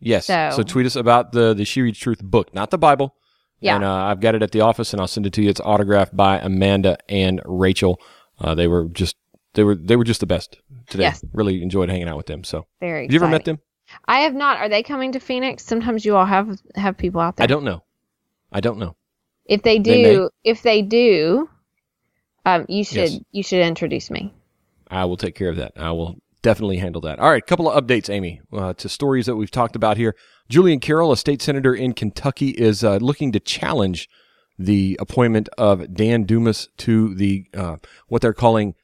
Yes. 0.00 0.26
So, 0.26 0.50
so 0.56 0.62
tweet 0.62 0.86
us 0.86 0.96
about 0.96 1.32
the 1.32 1.54
the 1.54 1.64
She 1.64 1.82
Reads 1.82 1.98
Truth 1.98 2.22
book, 2.22 2.54
not 2.54 2.70
the 2.70 2.78
Bible. 2.78 3.14
Yeah. 3.60 3.76
And 3.76 3.84
uh, 3.84 3.94
I've 3.94 4.20
got 4.20 4.34
it 4.34 4.42
at 4.42 4.52
the 4.52 4.60
office, 4.60 4.92
and 4.92 5.00
I'll 5.00 5.08
send 5.08 5.26
it 5.26 5.32
to 5.34 5.42
you. 5.42 5.48
It's 5.48 5.60
autographed 5.60 6.16
by 6.16 6.38
Amanda 6.38 6.98
and 7.08 7.40
Raechel. 7.44 7.96
Uh, 8.38 8.54
they 8.54 8.68
were 8.68 8.86
just 8.86 9.16
they 9.54 9.64
were 9.64 9.74
they 9.74 9.96
were 9.96 10.04
just 10.04 10.20
the 10.20 10.26
best 10.26 10.58
today. 10.88 11.04
Yes. 11.04 11.24
Really 11.32 11.62
enjoyed 11.62 11.88
hanging 11.88 12.08
out 12.08 12.16
with 12.16 12.26
them. 12.26 12.44
So 12.44 12.66
very. 12.80 13.04
Have 13.04 13.12
you 13.12 13.18
ever 13.18 13.28
met 13.28 13.44
them? 13.44 13.58
I 14.06 14.20
have 14.20 14.34
not. 14.34 14.58
Are 14.58 14.68
they 14.68 14.82
coming 14.82 15.12
to 15.12 15.20
Phoenix? 15.20 15.64
Sometimes 15.64 16.04
you 16.04 16.16
all 16.16 16.26
have 16.26 16.58
have 16.74 16.96
people 16.96 17.20
out 17.20 17.36
there. 17.36 17.44
I 17.44 17.46
don't 17.46 17.64
know. 17.64 17.82
I 18.52 18.60
don't 18.60 18.78
know. 18.78 18.96
If 19.46 19.62
they 19.62 19.78
do, 19.78 20.30
they 20.44 20.50
if 20.50 20.62
they 20.62 20.82
do, 20.82 21.48
um, 22.44 22.66
you 22.68 22.84
should 22.84 23.10
yes. 23.10 23.20
you 23.32 23.42
should 23.42 23.64
introduce 23.64 24.10
me. 24.10 24.34
I 24.88 25.04
will 25.04 25.16
take 25.16 25.34
care 25.34 25.48
of 25.48 25.56
that. 25.56 25.72
I 25.76 25.92
will 25.92 26.16
definitely 26.42 26.76
handle 26.76 27.00
that. 27.02 27.18
All 27.18 27.30
right, 27.30 27.42
a 27.42 27.46
couple 27.46 27.70
of 27.70 27.82
updates, 27.82 28.10
Amy, 28.10 28.40
uh, 28.52 28.74
to 28.74 28.88
stories 28.88 29.26
that 29.26 29.36
we've 29.36 29.50
talked 29.50 29.76
about 29.76 29.96
here. 29.96 30.14
Julian 30.48 30.80
Carroll, 30.80 31.12
a 31.12 31.16
state 31.16 31.42
senator 31.42 31.74
in 31.74 31.92
Kentucky, 31.92 32.50
is 32.50 32.84
uh, 32.84 32.96
looking 32.96 33.32
to 33.32 33.40
challenge 33.40 34.08
the 34.58 34.96
appointment 35.00 35.48
of 35.58 35.94
Dan 35.94 36.24
Dumas 36.24 36.68
to 36.78 37.14
the 37.14 37.46
uh, 37.54 37.76
what 38.08 38.22
they're 38.22 38.32
calling 38.32 38.74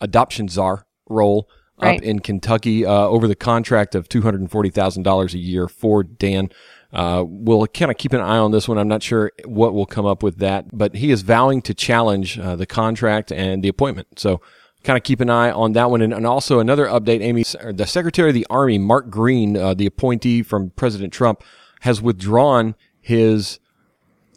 adoption 0.00 0.48
czar 0.48 0.86
role 1.08 1.48
right. 1.80 1.98
up 1.98 2.02
in 2.02 2.20
Kentucky 2.20 2.84
uh, 2.84 2.92
over 2.92 3.26
the 3.26 3.34
contract 3.34 3.94
of 3.94 4.08
two 4.08 4.22
hundred 4.22 4.40
and 4.40 4.50
forty 4.50 4.70
thousand 4.70 5.02
dollars 5.02 5.34
a 5.34 5.38
year 5.38 5.68
for 5.68 6.02
Dan. 6.02 6.50
Uh, 6.92 7.24
we'll 7.26 7.66
kind 7.66 7.90
of 7.90 7.98
keep 7.98 8.12
an 8.12 8.20
eye 8.20 8.38
on 8.38 8.52
this 8.52 8.68
one. 8.68 8.78
I'm 8.78 8.88
not 8.88 9.02
sure 9.02 9.32
what 9.44 9.74
will 9.74 9.86
come 9.86 10.06
up 10.06 10.22
with 10.22 10.38
that, 10.38 10.66
but 10.72 10.94
he 10.94 11.10
is 11.10 11.22
vowing 11.22 11.60
to 11.62 11.74
challenge 11.74 12.38
uh, 12.38 12.56
the 12.56 12.66
contract 12.66 13.32
and 13.32 13.62
the 13.62 13.68
appointment. 13.68 14.18
So 14.18 14.40
kind 14.86 14.96
of 14.96 15.02
keep 15.02 15.20
an 15.20 15.28
eye 15.28 15.50
on 15.50 15.72
that 15.72 15.90
one. 15.90 16.00
And, 16.00 16.14
and 16.14 16.26
also 16.26 16.60
another 16.60 16.86
update, 16.86 17.20
Amy, 17.20 17.42
the 17.42 17.86
Secretary 17.86 18.30
of 18.30 18.34
the 18.34 18.46
Army, 18.48 18.78
Mark 18.78 19.10
Green, 19.10 19.56
uh, 19.56 19.74
the 19.74 19.86
appointee 19.86 20.42
from 20.42 20.70
President 20.70 21.12
Trump, 21.12 21.42
has 21.80 22.00
withdrawn 22.00 22.74
his 23.00 23.58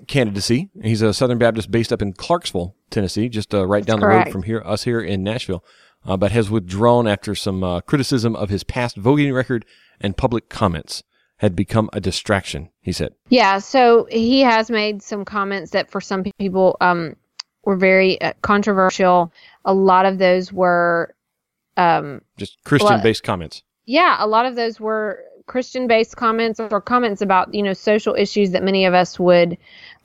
candidacy. 0.07 0.69
He's 0.81 1.01
a 1.01 1.13
Southern 1.13 1.37
Baptist 1.37 1.71
based 1.71 1.93
up 1.93 2.01
in 2.01 2.13
Clarksville, 2.13 2.75
Tennessee, 2.89 3.29
just 3.29 3.53
uh, 3.53 3.65
right 3.65 3.85
down 3.85 3.99
the 3.99 4.07
road 4.07 4.29
from 4.31 4.43
here, 4.43 4.61
us 4.65 4.83
here 4.83 4.99
in 4.99 5.23
Nashville, 5.23 5.63
uh, 6.05 6.17
but 6.17 6.31
has 6.31 6.49
withdrawn 6.49 7.07
after 7.07 7.35
some 7.35 7.63
uh, 7.63 7.81
criticism 7.81 8.35
of 8.35 8.49
his 8.49 8.63
past 8.63 8.97
voting 8.97 9.31
record 9.31 9.65
and 10.01 10.17
public 10.17 10.49
comments 10.49 11.03
had 11.37 11.55
become 11.55 11.89
a 11.93 12.01
distraction, 12.01 12.69
he 12.81 12.91
said. 12.91 13.13
Yeah, 13.29 13.59
so 13.59 14.07
he 14.11 14.41
has 14.41 14.69
made 14.69 15.01
some 15.01 15.23
comments 15.23 15.71
that 15.71 15.89
for 15.89 16.01
some 16.01 16.23
people 16.37 16.75
um, 16.81 17.15
were 17.69 17.75
very 17.75 18.19
uh, 18.19 18.33
controversial. 18.41 19.31
A 19.63 19.73
lot 19.75 20.07
of 20.07 20.17
those 20.17 20.51
were 20.51 21.13
um, 21.77 22.21
just 22.35 22.57
Christian 22.63 22.99
based 23.03 23.23
comments. 23.23 23.61
Yeah, 23.85 24.17
a 24.19 24.25
lot 24.25 24.47
of 24.47 24.55
those 24.55 24.79
were 24.79 25.23
Christian 25.45 25.85
based 25.85 26.17
comments 26.17 26.59
or 26.59 26.81
comments 26.81 27.21
about, 27.21 27.53
you 27.53 27.61
know, 27.61 27.73
social 27.73 28.15
issues 28.15 28.49
that 28.51 28.63
many 28.63 28.85
of 28.85 28.95
us 28.95 29.19
would 29.19 29.55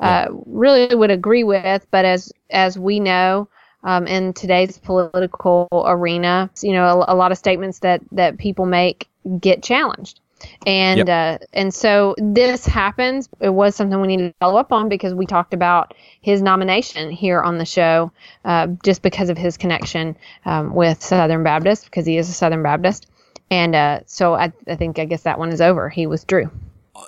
uh, 0.00 0.26
really 0.44 0.94
would 0.94 1.10
agree 1.10 1.42
with. 1.42 1.86
But 1.90 2.04
as 2.04 2.30
as 2.50 2.78
we 2.78 3.00
know, 3.00 3.48
um, 3.82 4.06
in 4.06 4.34
today's 4.34 4.76
political 4.76 5.68
arena, 5.72 6.50
you 6.62 6.72
know, 6.72 7.00
a, 7.00 7.14
a, 7.14 7.16
lot 7.16 7.32
of 7.32 7.38
statements 7.38 7.78
that 7.78 8.02
that 8.12 8.36
people 8.36 8.66
make 8.66 9.08
get 9.40 9.62
challenged 9.62 10.20
and 10.66 11.06
yep. 11.06 11.40
uh, 11.42 11.44
and 11.52 11.72
so 11.72 12.14
this 12.18 12.66
happens. 12.66 13.28
It 13.40 13.50
was 13.50 13.74
something 13.74 14.00
we 14.00 14.08
needed 14.08 14.30
to 14.30 14.34
follow 14.40 14.58
up 14.58 14.72
on 14.72 14.88
because 14.88 15.14
we 15.14 15.26
talked 15.26 15.54
about 15.54 15.94
his 16.20 16.42
nomination 16.42 17.10
here 17.10 17.42
on 17.42 17.58
the 17.58 17.64
show, 17.64 18.12
uh, 18.44 18.68
just 18.82 19.02
because 19.02 19.30
of 19.30 19.38
his 19.38 19.56
connection 19.56 20.16
um, 20.44 20.74
with 20.74 21.02
Southern 21.02 21.42
Baptist, 21.42 21.84
because 21.84 22.06
he 22.06 22.16
is 22.18 22.28
a 22.28 22.32
Southern 22.32 22.62
Baptist, 22.62 23.06
and 23.50 23.74
uh, 23.74 24.00
so 24.06 24.34
I, 24.34 24.52
I 24.66 24.76
think 24.76 24.98
I 24.98 25.04
guess 25.04 25.22
that 25.22 25.38
one 25.38 25.50
is 25.50 25.60
over. 25.60 25.88
He 25.88 26.06
withdrew. 26.06 26.50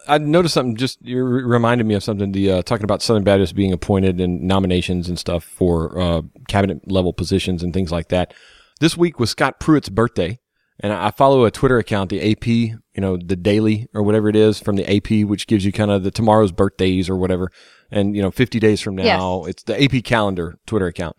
I 0.09 0.19
noticed 0.19 0.55
something. 0.55 0.77
Just 0.77 0.99
you 1.03 1.25
reminded 1.25 1.87
me 1.87 1.95
of 1.95 2.03
something. 2.03 2.33
The 2.33 2.51
uh, 2.51 2.63
talking 2.63 2.85
about 2.85 3.03
Southern 3.03 3.25
Baptist 3.25 3.55
being 3.55 3.73
appointed 3.73 4.21
and 4.21 4.43
nominations 4.43 5.09
and 5.09 5.19
stuff 5.19 5.45
for 5.45 5.99
uh, 5.99 6.23
cabinet 6.49 6.91
level 6.91 7.13
positions 7.13 7.63
and 7.63 7.73
things 7.73 7.93
like 7.93 8.09
that. 8.09 8.35
This 8.81 8.97
week 8.97 9.19
was 9.21 9.31
Scott 9.31 9.61
Pruitt's 9.61 9.89
birthday. 9.89 10.39
And 10.81 10.93
I 10.93 11.11
follow 11.11 11.45
a 11.45 11.51
Twitter 11.51 11.79
account, 11.79 12.11
the 12.11 12.33
AP, 12.33 12.47
you 12.47 12.79
know, 12.97 13.17
the 13.17 13.37
daily 13.37 13.89
or 13.95 14.03
whatever 14.03 14.29
it 14.29 14.37
is 14.37 14.61
from 14.61 14.77
the 14.77 14.97
AP, 14.97 15.27
which 15.27 15.47
gives 15.47 15.65
you 15.65 15.73
kind 15.73 15.91
of 15.91 16.03
the 16.03 16.11
tomorrow's 16.11 16.53
birthdays 16.53 17.09
or 17.09 17.17
whatever. 17.17 17.51
And, 17.91 18.15
you 18.15 18.21
know, 18.21 18.31
50 18.31 18.59
days 18.59 18.81
from 18.81 18.97
now, 18.97 19.43
yes. 19.43 19.51
it's 19.51 19.63
the 19.63 19.83
AP 19.83 20.05
calendar 20.05 20.59
Twitter 20.67 20.87
account. 20.87 21.17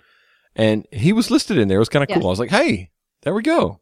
And 0.56 0.86
he 0.92 1.14
was 1.14 1.32
listed 1.32 1.58
in 1.58 1.68
there. 1.68 1.78
It 1.78 1.80
was 1.80 1.90
kind 1.90 2.04
of 2.04 2.14
cool. 2.14 2.28
I 2.28 2.30
was 2.30 2.40
like, 2.40 2.50
hey, 2.50 2.92
there 3.24 3.34
we 3.34 3.42
go. 3.42 3.82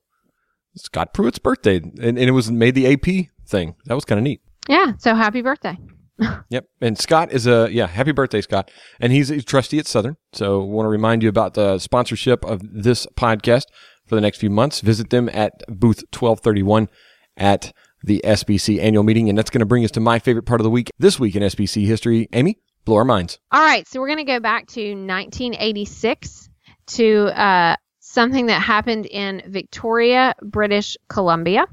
Scott 0.75 1.13
Pruitt's 1.13 1.39
birthday. 1.39 1.77
And, 1.77 1.99
and 1.99 2.19
it 2.19 2.31
was 2.31 2.51
made 2.51 2.75
the 2.75 2.87
AP 2.87 3.29
thing. 3.47 3.75
That 3.85 3.95
was 3.95 4.05
kind 4.05 4.19
of 4.19 4.23
neat. 4.23 4.41
Yeah. 4.67 4.93
So 4.97 5.15
happy 5.15 5.41
birthday. 5.41 5.77
yep. 6.49 6.65
And 6.81 6.97
Scott 6.97 7.31
is 7.31 7.47
a, 7.47 7.69
yeah, 7.71 7.87
happy 7.87 8.11
birthday, 8.11 8.41
Scott. 8.41 8.71
And 8.99 9.11
he's 9.11 9.29
a 9.29 9.41
trustee 9.41 9.79
at 9.79 9.87
Southern. 9.87 10.15
So 10.33 10.63
want 10.63 10.85
to 10.85 10.89
remind 10.89 11.23
you 11.23 11.29
about 11.29 11.53
the 11.53 11.79
sponsorship 11.79 12.45
of 12.45 12.61
this 12.63 13.05
podcast 13.17 13.65
for 14.05 14.15
the 14.15 14.21
next 14.21 14.39
few 14.39 14.49
months. 14.49 14.81
Visit 14.81 15.09
them 15.09 15.29
at 15.29 15.63
booth 15.67 16.03
1231 16.11 16.89
at 17.37 17.73
the 18.03 18.21
SBC 18.23 18.79
annual 18.79 19.03
meeting. 19.03 19.29
And 19.29 19.37
that's 19.37 19.49
going 19.49 19.59
to 19.59 19.65
bring 19.65 19.83
us 19.83 19.91
to 19.91 19.99
my 19.99 20.19
favorite 20.19 20.43
part 20.43 20.61
of 20.61 20.63
the 20.63 20.69
week 20.69 20.89
this 20.99 21.19
week 21.19 21.35
in 21.35 21.43
SBC 21.43 21.85
history. 21.85 22.27
Amy, 22.33 22.59
blow 22.85 22.97
our 22.97 23.05
minds. 23.05 23.39
All 23.51 23.61
right. 23.61 23.87
So 23.87 23.99
we're 23.99 24.07
going 24.07 24.25
to 24.25 24.31
go 24.31 24.39
back 24.39 24.67
to 24.67 24.81
1986 24.81 26.49
to 26.87 27.25
uh, 27.27 27.75
something 27.99 28.47
that 28.47 28.61
happened 28.61 29.05
in 29.05 29.43
Victoria, 29.47 30.35
British 30.41 30.97
Columbia. 31.07 31.65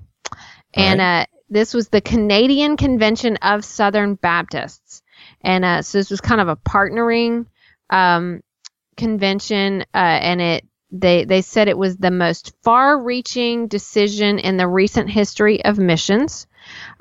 And 0.75 1.01
right. 1.01 1.23
uh, 1.23 1.27
this 1.51 1.75
was 1.75 1.89
the 1.89 2.01
Canadian 2.01 2.77
Convention 2.77 3.37
of 3.37 3.65
Southern 3.65 4.15
Baptists. 4.15 5.03
And 5.43 5.65
uh, 5.65 5.83
so 5.83 5.99
this 5.99 6.11
was 6.11 6.21
kind 6.21 6.41
of 6.41 6.49
a 6.49 6.57
partnering 6.57 7.47
um, 7.91 8.41
convention, 8.97 9.83
uh, 9.95 9.97
and 9.97 10.41
it 10.41 10.65
they 10.93 11.25
they 11.25 11.41
said 11.41 11.69
it 11.69 11.79
was 11.79 11.97
the 11.97 12.11
most 12.11 12.53
far-reaching 12.63 13.67
decision 13.67 14.39
in 14.39 14.59
the 14.59 14.69
recent 14.69 15.11
history 15.11 15.65
of 15.65 15.79
missions. 15.79 16.47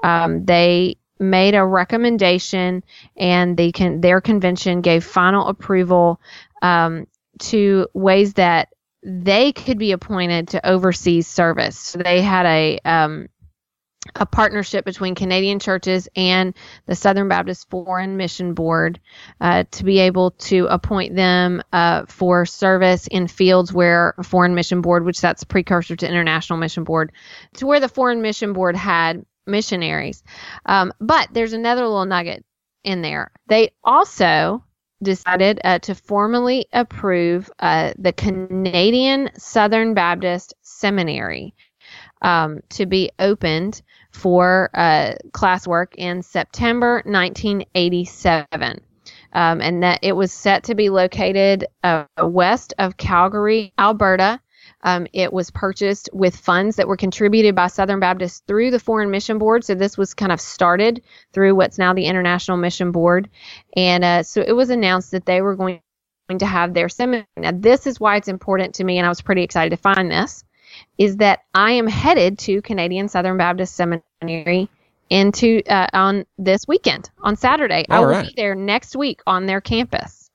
Um, 0.02 0.46
they 0.46 0.98
made 1.20 1.54
a 1.54 1.64
recommendation, 1.64 2.84
and 3.16 3.56
the 3.56 3.72
con- 3.72 4.02
their 4.02 4.22
convention 4.22 4.82
gave 4.82 5.04
final 5.04 5.48
approval 5.48 6.20
um, 6.62 7.06
to 7.40 7.88
ways 7.94 8.34
that 8.36 8.70
they 9.04 9.52
could 9.52 9.78
be 9.78 9.92
appointed 9.92 10.50
to 10.50 10.66
overseas 10.68 11.28
service. 11.28 11.78
So 11.78 12.00
they 12.00 12.22
had 12.22 12.46
a 12.46 12.80
um, 12.86 13.28
a 14.16 14.26
partnership 14.26 14.84
between 14.84 15.14
Canadian 15.14 15.60
churches 15.60 16.10
and 16.16 16.56
the 16.88 16.96
Southern 16.96 17.28
Baptist 17.28 17.70
Foreign 17.70 18.18
Mission 18.18 18.54
Board 18.54 19.00
uh, 19.40 19.64
to 19.72 19.84
be 19.84 20.00
able 20.00 20.32
to 20.32 20.66
appoint 20.68 21.16
them 21.16 21.62
uh, 21.72 22.06
for 22.08 22.46
service 22.46 23.08
in 23.08 23.28
fields 23.28 23.72
where 23.72 24.16
Foreign 24.24 24.56
Mission 24.56 24.82
Board, 24.82 25.06
which 25.06 25.22
that's 25.22 25.44
precursor 25.44 25.96
to 25.96 26.08
International 26.08 26.58
Mission 26.58 26.84
Board, 26.84 27.12
to 27.56 27.68
where 27.68 27.80
the 27.80 27.88
Foreign 27.88 28.22
Mission 28.24 28.54
Board 28.54 28.76
had 28.76 29.24
missionaries. 29.46 30.24
Um, 30.66 30.94
but 31.00 31.30
there's 31.32 31.54
another 31.54 31.84
little 31.84 32.06
nugget 32.06 32.44
in 32.84 33.04
there. 33.04 33.32
They 33.48 33.72
also 33.84 34.64
decided 35.04 35.60
uh, 35.64 35.80
to 35.80 35.96
formally 35.96 36.66
approve 36.74 37.52
uh, 37.60 37.94
the 37.98 38.14
Canadian 38.14 39.30
Southern 39.38 39.94
Baptist 39.94 40.56
Seminary 40.62 41.54
um, 42.22 42.62
to 42.70 42.86
be 42.86 43.12
opened 43.20 43.82
for 44.12 44.70
uh, 44.74 45.14
classwork 45.32 45.96
in 45.96 46.22
September 46.22 47.02
1987. 47.06 48.82
Um, 49.34 49.62
and 49.62 49.84
that 49.84 50.00
it 50.02 50.14
was 50.14 50.34
set 50.34 50.66
to 50.66 50.76
be 50.76 50.90
located 50.90 51.66
uh, 51.84 52.06
west 52.22 52.74
of 52.78 52.98
Calgary, 52.98 53.74
Alberta. 53.78 54.42
Um, 54.84 55.08
it 55.14 55.32
was 55.32 55.52
purchased 55.52 56.10
with 56.12 56.36
funds 56.36 56.76
that 56.76 56.88
were 56.88 56.98
contributed 56.98 57.56
by 57.56 57.68
Southern 57.68 58.00
Baptists 58.00 58.42
through 58.46 58.72
the 58.72 58.80
Foreign 58.80 59.10
Mission 59.10 59.38
Board. 59.38 59.64
So 59.64 59.76
this 59.76 59.98
was 59.98 60.14
kind 60.14 60.32
of 60.32 60.42
started 60.42 61.04
through 61.34 61.56
what's 61.56 61.78
now 61.78 61.94
the 61.94 62.06
International 62.06 62.58
Mission 62.58 62.92
Board. 62.92 63.30
And 63.76 64.04
uh, 64.04 64.24
so 64.24 64.42
it 64.42 64.54
was 64.54 64.70
announced 64.70 65.12
that 65.12 65.26
they 65.26 65.42
were 65.42 65.56
going 65.56 65.82
to 66.38 66.46
have 66.46 66.74
their 66.74 66.90
seminary. 66.90 67.26
Now, 67.38 67.52
this 67.54 67.88
is 67.88 68.00
why 68.00 68.18
it's 68.18 68.28
important 68.28 68.76
to 68.76 68.84
me, 68.84 68.98
and 68.98 69.06
I 69.06 69.10
was 69.10 69.22
pretty 69.22 69.44
excited 69.44 69.70
to 69.70 69.78
find 69.78 70.10
this 70.12 70.44
is 70.98 71.18
that 71.18 71.40
I 71.54 71.74
am 71.74 71.88
headed 71.88 72.40
to 72.40 72.62
Canadian 72.62 73.10
Southern 73.10 73.38
Baptist 73.38 73.76
Seminary 73.76 74.70
into 75.10 75.62
uh, 75.68 75.88
on 75.94 76.26
this 76.38 76.68
weekend 76.68 77.10
on 77.22 77.36
Saturday. 77.36 77.86
All 77.90 77.98
I 77.98 78.00
will 78.00 78.08
right. 78.08 78.28
be 78.28 78.34
there 78.36 78.56
next 78.56 78.96
week 78.96 79.22
on 79.28 79.46
their 79.46 79.62
campus. 79.62 80.30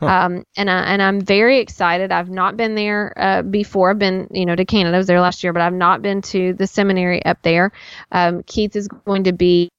Huh. 0.00 0.06
Um, 0.06 0.44
and 0.56 0.70
I, 0.70 0.82
and 0.92 1.02
I'm 1.02 1.20
very 1.20 1.58
excited. 1.58 2.10
I've 2.10 2.30
not 2.30 2.56
been 2.56 2.74
there 2.74 3.12
uh, 3.16 3.42
before. 3.42 3.90
I've 3.90 3.98
been, 3.98 4.28
you 4.32 4.46
know, 4.46 4.56
to 4.56 4.64
Canada. 4.64 4.96
I 4.96 4.98
was 4.98 5.06
there 5.06 5.20
last 5.20 5.44
year, 5.44 5.52
but 5.52 5.62
I've 5.62 5.72
not 5.72 6.02
been 6.02 6.22
to 6.22 6.52
the 6.54 6.66
seminary 6.66 7.24
up 7.24 7.42
there. 7.42 7.72
Um, 8.10 8.42
Keith 8.44 8.76
is 8.76 8.88
going 8.88 9.24
to 9.24 9.32
be 9.32 9.70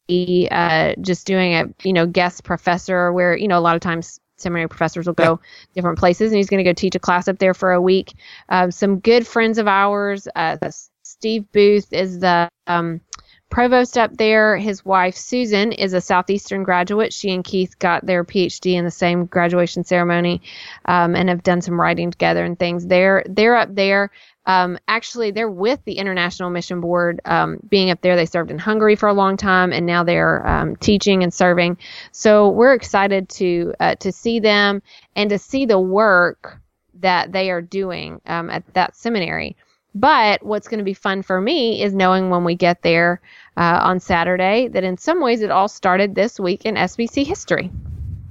uh, 0.51 0.93
just 1.01 1.25
doing 1.25 1.53
a, 1.53 1.65
you 1.83 1.93
know, 1.93 2.05
guest 2.05 2.43
professor 2.43 3.11
where, 3.11 3.35
you 3.35 3.47
know, 3.47 3.57
a 3.57 3.61
lot 3.61 3.75
of 3.75 3.81
times 3.81 4.19
seminary 4.41 4.67
professors 4.67 5.05
will 5.05 5.13
go 5.13 5.39
yeah. 5.41 5.65
different 5.75 5.99
places, 5.99 6.31
and 6.31 6.37
he's 6.37 6.49
going 6.49 6.63
to 6.63 6.69
go 6.69 6.73
teach 6.73 6.95
a 6.95 6.99
class 6.99 7.27
up 7.27 7.39
there 7.39 7.53
for 7.53 7.71
a 7.71 7.81
week. 7.81 8.13
Um, 8.49 8.71
some 8.71 8.99
good 8.99 9.27
friends 9.27 9.57
of 9.57 9.67
ours, 9.67 10.27
uh, 10.35 10.57
Steve 11.03 11.51
Booth 11.51 11.91
is 11.91 12.19
the 12.19 12.49
um, 12.67 13.01
provost 13.49 13.97
up 13.97 14.15
there. 14.15 14.57
His 14.57 14.85
wife 14.85 15.15
Susan 15.15 15.71
is 15.71 15.93
a 15.93 16.01
Southeastern 16.01 16.63
graduate. 16.63 17.13
She 17.13 17.31
and 17.31 17.43
Keith 17.43 17.77
got 17.79 18.05
their 18.05 18.23
PhD 18.23 18.73
in 18.73 18.85
the 18.85 18.91
same 18.91 19.25
graduation 19.25 19.83
ceremony, 19.83 20.41
um, 20.85 21.15
and 21.15 21.29
have 21.29 21.43
done 21.43 21.61
some 21.61 21.79
writing 21.79 22.11
together 22.11 22.45
and 22.45 22.57
things. 22.57 22.85
They're 22.85 23.23
they're 23.27 23.55
up 23.55 23.73
there. 23.73 24.11
Um, 24.49 24.79
actually, 24.87 25.29
they're 25.29 25.47
with 25.49 25.79
the 25.85 25.99
International 25.99 26.49
Mission 26.49 26.81
Board. 26.81 27.21
Um, 27.25 27.59
being 27.69 27.91
up 27.91 28.01
there, 28.01 28.15
they 28.15 28.25
served 28.25 28.49
in 28.49 28.57
Hungary 28.57 28.95
for 28.95 29.07
a 29.07 29.13
long 29.13 29.37
time, 29.37 29.71
and 29.71 29.85
now 29.85 30.03
they're 30.03 30.45
um, 30.47 30.75
teaching 30.75 31.21
and 31.21 31.31
serving. 31.31 31.77
So 32.11 32.49
we're 32.49 32.73
excited 32.73 33.29
to 33.29 33.75
uh, 33.79 33.95
to 33.95 34.11
see 34.11 34.39
them 34.39 34.81
and 35.15 35.29
to 35.29 35.37
see 35.37 35.67
the 35.67 35.79
work 35.79 36.59
that 36.95 37.31
they 37.31 37.51
are 37.51 37.61
doing 37.61 38.21
um, 38.25 38.49
at 38.49 38.63
that 38.73 38.95
seminary. 38.95 39.55
But 39.93 40.43
what's 40.43 40.67
going 40.67 40.79
to 40.79 40.83
be 40.83 40.95
fun 40.95 41.21
for 41.21 41.39
me 41.39 41.83
is 41.83 41.93
knowing 41.93 42.31
when 42.31 42.43
we 42.43 42.55
get 42.55 42.81
there 42.81 43.21
uh, 43.55 43.79
on 43.83 43.99
Saturday 43.99 44.67
that 44.69 44.83
in 44.83 44.97
some 44.97 45.21
ways 45.21 45.41
it 45.41 45.51
all 45.51 45.67
started 45.67 46.15
this 46.15 46.39
week 46.39 46.65
in 46.65 46.73
SBC 46.73 47.23
history. 47.23 47.71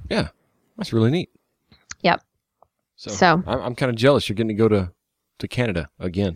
Yeah, 0.09 0.27
that's 0.77 0.91
really 0.91 1.11
neat. 1.11 1.29
Yep. 2.01 2.21
So, 2.97 3.11
So- 3.11 3.43
I'm, 3.47 3.61
I'm 3.61 3.75
kind 3.75 3.89
of 3.89 3.95
jealous. 3.95 4.27
You're 4.27 4.35
getting 4.35 4.49
to 4.49 4.53
go 4.53 4.67
to 4.67 4.91
to 5.39 5.47
Canada 5.47 5.89
again. 5.99 6.35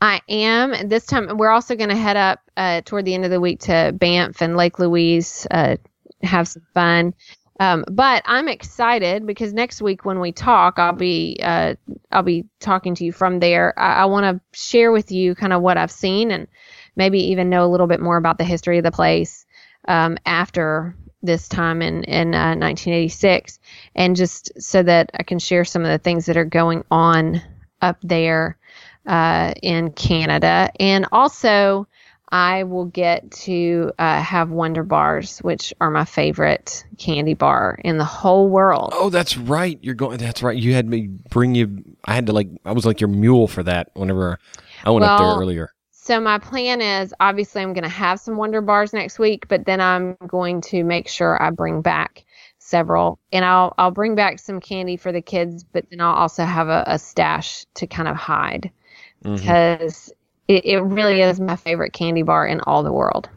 I 0.00 0.20
am. 0.28 0.88
This 0.88 1.06
time, 1.06 1.38
we're 1.38 1.50
also 1.50 1.74
going 1.74 1.88
to 1.88 1.96
head 1.96 2.16
up 2.16 2.40
uh, 2.56 2.82
toward 2.84 3.06
the 3.06 3.14
end 3.14 3.24
of 3.24 3.30
the 3.30 3.40
week 3.40 3.60
to 3.60 3.94
Banff 3.94 4.42
and 4.42 4.56
Lake 4.56 4.78
Louise, 4.78 5.46
uh, 5.50 5.76
have 6.22 6.48
some 6.48 6.66
fun. 6.74 7.14
Um, 7.58 7.84
but 7.90 8.22
I'm 8.26 8.48
excited 8.48 9.26
because 9.26 9.54
next 9.54 9.80
week 9.80 10.04
when 10.04 10.20
we 10.20 10.32
talk, 10.32 10.78
I'll 10.78 10.92
be 10.92 11.38
uh, 11.42 11.74
I'll 12.12 12.22
be 12.22 12.44
talking 12.60 12.94
to 12.96 13.04
you 13.04 13.12
from 13.12 13.40
there. 13.40 13.78
I, 13.78 14.02
I 14.02 14.04
want 14.06 14.24
to 14.24 14.58
share 14.58 14.92
with 14.92 15.10
you 15.10 15.34
kind 15.34 15.54
of 15.54 15.62
what 15.62 15.78
I've 15.78 15.90
seen 15.90 16.30
and 16.30 16.48
maybe 16.96 17.18
even 17.30 17.48
know 17.48 17.64
a 17.64 17.70
little 17.70 17.86
bit 17.86 18.00
more 18.00 18.18
about 18.18 18.36
the 18.36 18.44
history 18.44 18.76
of 18.76 18.84
the 18.84 18.92
place 18.92 19.46
um, 19.88 20.18
after 20.26 20.94
this 21.22 21.48
time 21.48 21.80
in 21.80 22.04
in 22.04 22.34
uh, 22.34 22.56
1986, 22.56 23.58
and 23.94 24.16
just 24.16 24.52
so 24.60 24.82
that 24.82 25.10
I 25.14 25.22
can 25.22 25.38
share 25.38 25.64
some 25.64 25.82
of 25.82 25.88
the 25.88 25.98
things 25.98 26.26
that 26.26 26.36
are 26.36 26.44
going 26.44 26.84
on 26.90 27.40
up 27.80 27.98
there 28.02 28.56
uh, 29.06 29.54
in 29.62 29.92
Canada, 29.92 30.70
and 30.80 31.06
also 31.12 31.86
I 32.30 32.64
will 32.64 32.86
get 32.86 33.30
to 33.30 33.92
uh, 33.98 34.20
have 34.20 34.48
Wunderbars, 34.48 35.42
which 35.44 35.72
are 35.80 35.90
my 35.90 36.04
favorite 36.04 36.84
candy 36.98 37.34
bar 37.34 37.78
in 37.84 37.98
the 37.98 38.04
whole 38.04 38.48
world. 38.48 38.92
Oh, 38.94 39.10
that's 39.10 39.36
right. 39.36 39.78
You're 39.80 39.94
going. 39.94 40.18
That's 40.18 40.42
right. 40.42 40.56
You 40.56 40.74
had 40.74 40.88
me 40.88 41.08
bring 41.30 41.54
you. 41.54 41.84
I 42.04 42.14
had 42.14 42.26
to 42.26 42.32
like. 42.32 42.48
I 42.64 42.72
was 42.72 42.84
like 42.84 43.00
your 43.00 43.08
mule 43.08 43.46
for 43.46 43.62
that. 43.62 43.90
Whenever 43.94 44.38
I 44.84 44.90
went 44.90 45.04
up 45.04 45.20
there 45.20 45.28
earlier. 45.28 45.72
So 45.92 46.20
my 46.20 46.38
plan 46.38 46.80
is 46.80 47.12
obviously 47.18 47.62
I'm 47.62 47.72
going 47.72 47.82
to 47.82 47.88
have 47.88 48.20
some 48.20 48.36
Wunderbars 48.36 48.92
next 48.92 49.18
week, 49.18 49.48
but 49.48 49.64
then 49.64 49.80
I'm 49.80 50.16
going 50.26 50.60
to 50.62 50.84
make 50.84 51.08
sure 51.08 51.40
I 51.42 51.50
bring 51.50 51.82
back 51.82 52.24
several, 52.66 53.18
and 53.32 53.44
I'll 53.44 53.74
I'll 53.78 53.90
bring 53.90 54.14
back 54.14 54.38
some 54.38 54.60
candy 54.60 54.96
for 54.96 55.12
the 55.12 55.22
kids, 55.22 55.64
but 55.64 55.88
then 55.90 56.00
I'll 56.00 56.14
also 56.14 56.44
have 56.44 56.68
a, 56.68 56.84
a 56.86 56.98
stash 56.98 57.64
to 57.74 57.86
kind 57.86 58.08
of 58.08 58.16
hide 58.16 58.70
Mhm. 59.24 59.36
because 59.38 60.12
it, 60.48 60.64
it 60.64 60.78
really 60.80 61.20
is 61.22 61.40
my 61.40 61.56
favorite 61.56 61.92
candy 61.92 62.22
bar 62.22 62.46
in 62.46 62.60
all 62.60 62.82
the 62.82 62.92
world. 62.92 63.28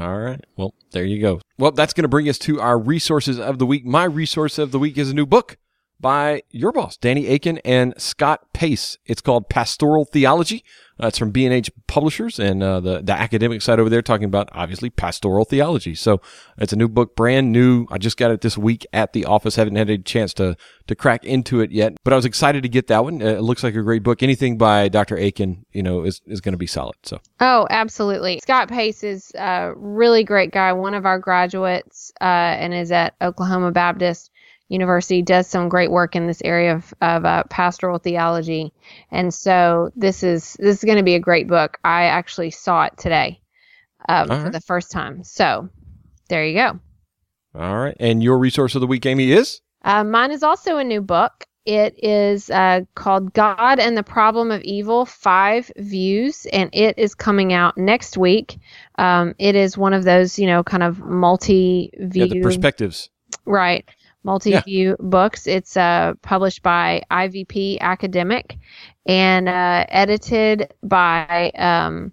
All 0.00 0.18
right. 0.18 0.40
Well, 0.56 0.72
there 0.92 1.04
you 1.04 1.20
go. 1.20 1.40
Well, 1.58 1.70
that's 1.72 1.92
going 1.92 2.02
to 2.04 2.08
bring 2.08 2.28
us 2.28 2.38
to 2.40 2.60
our 2.60 2.78
resources 2.78 3.38
of 3.38 3.58
the 3.58 3.66
week. 3.66 3.84
My 3.84 4.04
resource 4.04 4.58
of 4.58 4.70
the 4.72 4.78
week 4.78 4.96
is 4.96 5.10
a 5.10 5.14
new 5.14 5.26
book 5.26 5.58
by 6.00 6.42
your 6.50 6.72
boss, 6.72 6.96
Danny 6.96 7.26
Akin 7.28 7.58
and 7.58 7.94
Scott 7.98 8.52
Pace. 8.54 8.96
It's 9.04 9.20
called 9.20 9.48
Pastoral 9.50 10.04
Theology. 10.06 10.64
Uh, 11.02 11.08
it's 11.08 11.18
from 11.18 11.30
B&H 11.30 11.70
Publishers 11.86 12.38
and 12.38 12.62
uh, 12.62 12.80
the, 12.80 13.00
the 13.02 13.12
academic 13.12 13.62
side 13.62 13.80
over 13.80 13.88
there 13.88 14.02
talking 14.02 14.24
about, 14.24 14.48
obviously, 14.52 14.90
pastoral 14.90 15.44
theology. 15.44 15.94
So 15.94 16.20
it's 16.58 16.72
a 16.72 16.76
new 16.76 16.88
book, 16.88 17.16
brand 17.16 17.52
new. 17.52 17.86
I 17.90 17.98
just 17.98 18.16
got 18.16 18.30
it 18.30 18.40
this 18.40 18.58
week 18.58 18.86
at 18.92 19.12
the 19.12 19.24
office. 19.24 19.56
Haven't 19.56 19.76
had 19.76 19.90
a 19.90 19.98
chance 19.98 20.34
to, 20.34 20.56
to 20.86 20.94
crack 20.94 21.24
into 21.24 21.60
it 21.60 21.70
yet, 21.70 21.96
but 22.04 22.12
I 22.12 22.16
was 22.16 22.24
excited 22.24 22.62
to 22.62 22.68
get 22.68 22.88
that 22.88 23.04
one. 23.04 23.22
Uh, 23.22 23.26
it 23.26 23.42
looks 23.42 23.62
like 23.62 23.74
a 23.74 23.82
great 23.82 24.02
book. 24.02 24.22
Anything 24.22 24.58
by 24.58 24.88
Dr. 24.88 25.16
Akin, 25.16 25.64
you 25.72 25.82
know, 25.82 26.04
is, 26.04 26.20
is 26.26 26.40
going 26.40 26.52
to 26.52 26.58
be 26.58 26.66
solid. 26.66 26.96
So 27.04 27.20
Oh, 27.40 27.66
absolutely. 27.70 28.40
Scott 28.42 28.68
Pace 28.68 29.02
is 29.02 29.32
a 29.34 29.72
really 29.76 30.24
great 30.24 30.52
guy, 30.52 30.72
one 30.72 30.94
of 30.94 31.06
our 31.06 31.18
graduates, 31.18 32.12
uh, 32.20 32.24
and 32.24 32.74
is 32.74 32.92
at 32.92 33.14
Oklahoma 33.20 33.72
Baptist 33.72 34.31
University, 34.72 35.22
does 35.22 35.46
some 35.46 35.68
great 35.68 35.90
work 35.90 36.16
in 36.16 36.26
this 36.26 36.42
area 36.44 36.74
of, 36.74 36.94
of 37.00 37.24
uh, 37.24 37.44
pastoral 37.50 37.98
theology. 37.98 38.72
And 39.10 39.32
so 39.32 39.92
this 39.94 40.22
is 40.22 40.56
this 40.58 40.78
is 40.78 40.84
going 40.84 40.98
to 40.98 41.04
be 41.04 41.14
a 41.14 41.20
great 41.20 41.46
book. 41.46 41.78
I 41.84 42.04
actually 42.04 42.50
saw 42.50 42.84
it 42.84 42.96
today 42.96 43.40
um, 44.08 44.30
All 44.30 44.40
for 44.42 44.50
the 44.50 44.60
first 44.60 44.90
time. 44.90 45.22
So 45.24 45.68
there 46.28 46.44
you 46.46 46.54
go. 46.54 46.80
All 47.54 47.78
right. 47.78 47.96
And 48.00 48.22
your 48.22 48.38
resource 48.38 48.74
of 48.74 48.80
the 48.80 48.86
week, 48.86 49.04
Amy, 49.06 49.30
is? 49.32 49.60
Uh, 49.84 50.04
mine 50.04 50.30
is 50.30 50.42
also 50.42 50.78
a 50.78 50.84
new 50.84 51.00
book. 51.02 51.44
It 51.64 51.94
is 52.02 52.50
uh, 52.50 52.80
called 52.96 53.32
God 53.34 53.78
and 53.78 53.96
the 53.96 54.02
Problem 54.02 54.50
of 54.50 54.62
Evil 54.62 55.04
Five 55.06 55.70
Views, 55.76 56.44
and 56.52 56.68
it 56.72 56.98
is 56.98 57.14
coming 57.14 57.52
out 57.52 57.78
next 57.78 58.16
week. 58.16 58.58
Um, 58.98 59.34
it 59.38 59.54
is 59.54 59.78
one 59.78 59.94
of 59.94 60.02
those, 60.02 60.40
you 60.40 60.46
know, 60.48 60.64
kind 60.64 60.82
of 60.82 60.98
multi 61.00 61.90
Yeah, 61.96 62.26
view, 62.26 62.42
perspectives. 62.42 63.10
right? 63.44 63.88
Multi 64.24 64.56
view 64.60 64.96
books. 64.98 65.46
It's 65.46 65.76
uh, 65.76 66.14
published 66.22 66.62
by 66.62 67.02
IVP 67.10 67.80
Academic 67.80 68.58
and 69.06 69.48
uh, 69.48 69.84
edited 69.88 70.72
by 70.82 71.50
um, 71.56 72.12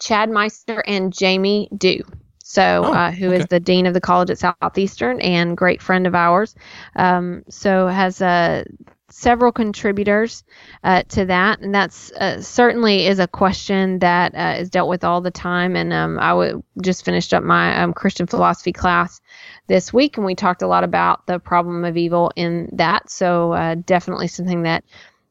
Chad 0.00 0.30
Meister 0.30 0.80
and 0.80 1.12
Jamie 1.12 1.68
Dew. 1.76 2.02
So, 2.42 2.82
Oh, 2.84 2.92
uh, 2.92 3.10
who 3.10 3.32
is 3.32 3.40
okay. 3.40 3.46
the 3.50 3.60
dean 3.60 3.86
of 3.86 3.94
the 3.94 4.00
college 4.00 4.30
at 4.30 4.38
Southeastern 4.38 5.20
and 5.20 5.56
great 5.56 5.82
friend 5.82 6.06
of 6.06 6.14
ours. 6.14 6.54
Um, 6.94 7.42
so 7.48 7.88
has 7.88 8.22
uh, 8.22 8.64
several 9.08 9.52
contributors 9.52 10.44
uh, 10.82 11.02
to 11.08 11.26
that, 11.26 11.60
and 11.60 11.74
that's 11.74 12.10
uh, 12.12 12.40
certainly 12.40 13.06
is 13.06 13.18
a 13.18 13.28
question 13.28 14.00
that 14.00 14.34
uh, 14.34 14.60
is 14.60 14.70
dealt 14.70 14.88
with 14.88 15.04
all 15.04 15.20
the 15.20 15.30
time. 15.30 15.76
And 15.76 15.92
um, 15.92 16.18
I 16.18 16.30
w- 16.30 16.62
just 16.82 17.04
finished 17.04 17.32
up 17.32 17.42
my 17.42 17.82
um, 17.82 17.92
Christian 17.92 18.26
philosophy 18.26 18.72
class 18.72 19.20
this 19.68 19.92
week, 19.92 20.16
and 20.16 20.26
we 20.26 20.34
talked 20.34 20.62
a 20.62 20.66
lot 20.66 20.84
about 20.84 21.26
the 21.26 21.38
problem 21.38 21.84
of 21.84 21.96
evil 21.96 22.32
in 22.36 22.68
that. 22.72 23.10
So 23.10 23.52
uh, 23.52 23.76
definitely 23.76 24.28
something 24.28 24.62
that 24.62 24.84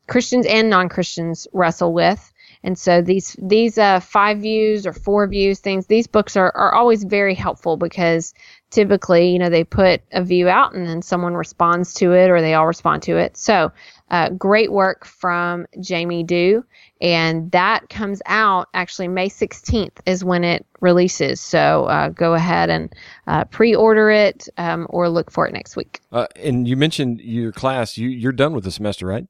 Christians 0.08 0.46
and 0.46 0.70
non-Christians 0.70 1.48
wrestle 1.54 1.94
with. 1.94 2.32
And 2.64 2.78
so 2.78 3.02
these 3.02 3.36
these 3.40 3.78
uh, 3.78 4.00
five 4.00 4.40
views 4.40 4.88
or 4.88 4.94
four 4.94 5.28
views 5.28 5.60
things, 5.60 5.86
these 5.86 6.08
books 6.08 6.36
are, 6.36 6.52
are 6.56 6.74
always 6.74 7.04
very 7.04 7.36
helpful 7.36 7.78
because 7.78 8.34
typically, 8.70 9.30
you 9.30 9.40
know, 9.40 9.50
they 9.50 9.64
put 9.64 10.02
a 10.12 10.24
view 10.24 10.50
out 10.50 10.74
and 10.74 10.88
then 10.88 11.02
someone 11.02 11.36
responds 11.36 11.94
to 11.96 12.14
it 12.14 12.30
or 12.30 12.42
they 12.42 12.54
all 12.54 12.68
respond 12.68 13.04
to 13.04 13.18
it. 13.18 13.38
So 13.38 13.72
uh, 14.12 14.30
great 14.30 14.72
work 14.72 15.06
from 15.06 15.66
Jamie 15.80 16.24
Dew. 16.24 16.66
And 17.02 17.52
that 17.52 17.90
comes 17.90 18.22
out 18.26 18.68
actually 18.74 19.08
May 19.08 19.30
16th 19.30 19.98
is 20.06 20.24
when 20.24 20.44
it 20.44 20.66
releases. 20.82 21.42
So 21.42 21.86
uh, 21.86 22.10
go 22.10 22.34
ahead 22.34 22.70
and 22.70 22.94
uh, 23.28 23.46
pre-order 23.46 24.10
it 24.10 24.48
um, 24.58 24.88
or 24.90 25.10
look 25.10 25.32
for 25.32 25.48
it 25.48 25.54
next 25.54 25.76
week. 25.76 26.02
Uh, 26.12 26.28
and 26.36 26.68
you 26.68 26.78
mentioned 26.78 27.22
your 27.22 27.52
class. 27.52 27.98
You 27.98 28.10
you're 28.10 28.32
done 28.32 28.54
with 28.54 28.64
the 28.64 28.72
semester, 28.72 29.06
right? 29.06 29.26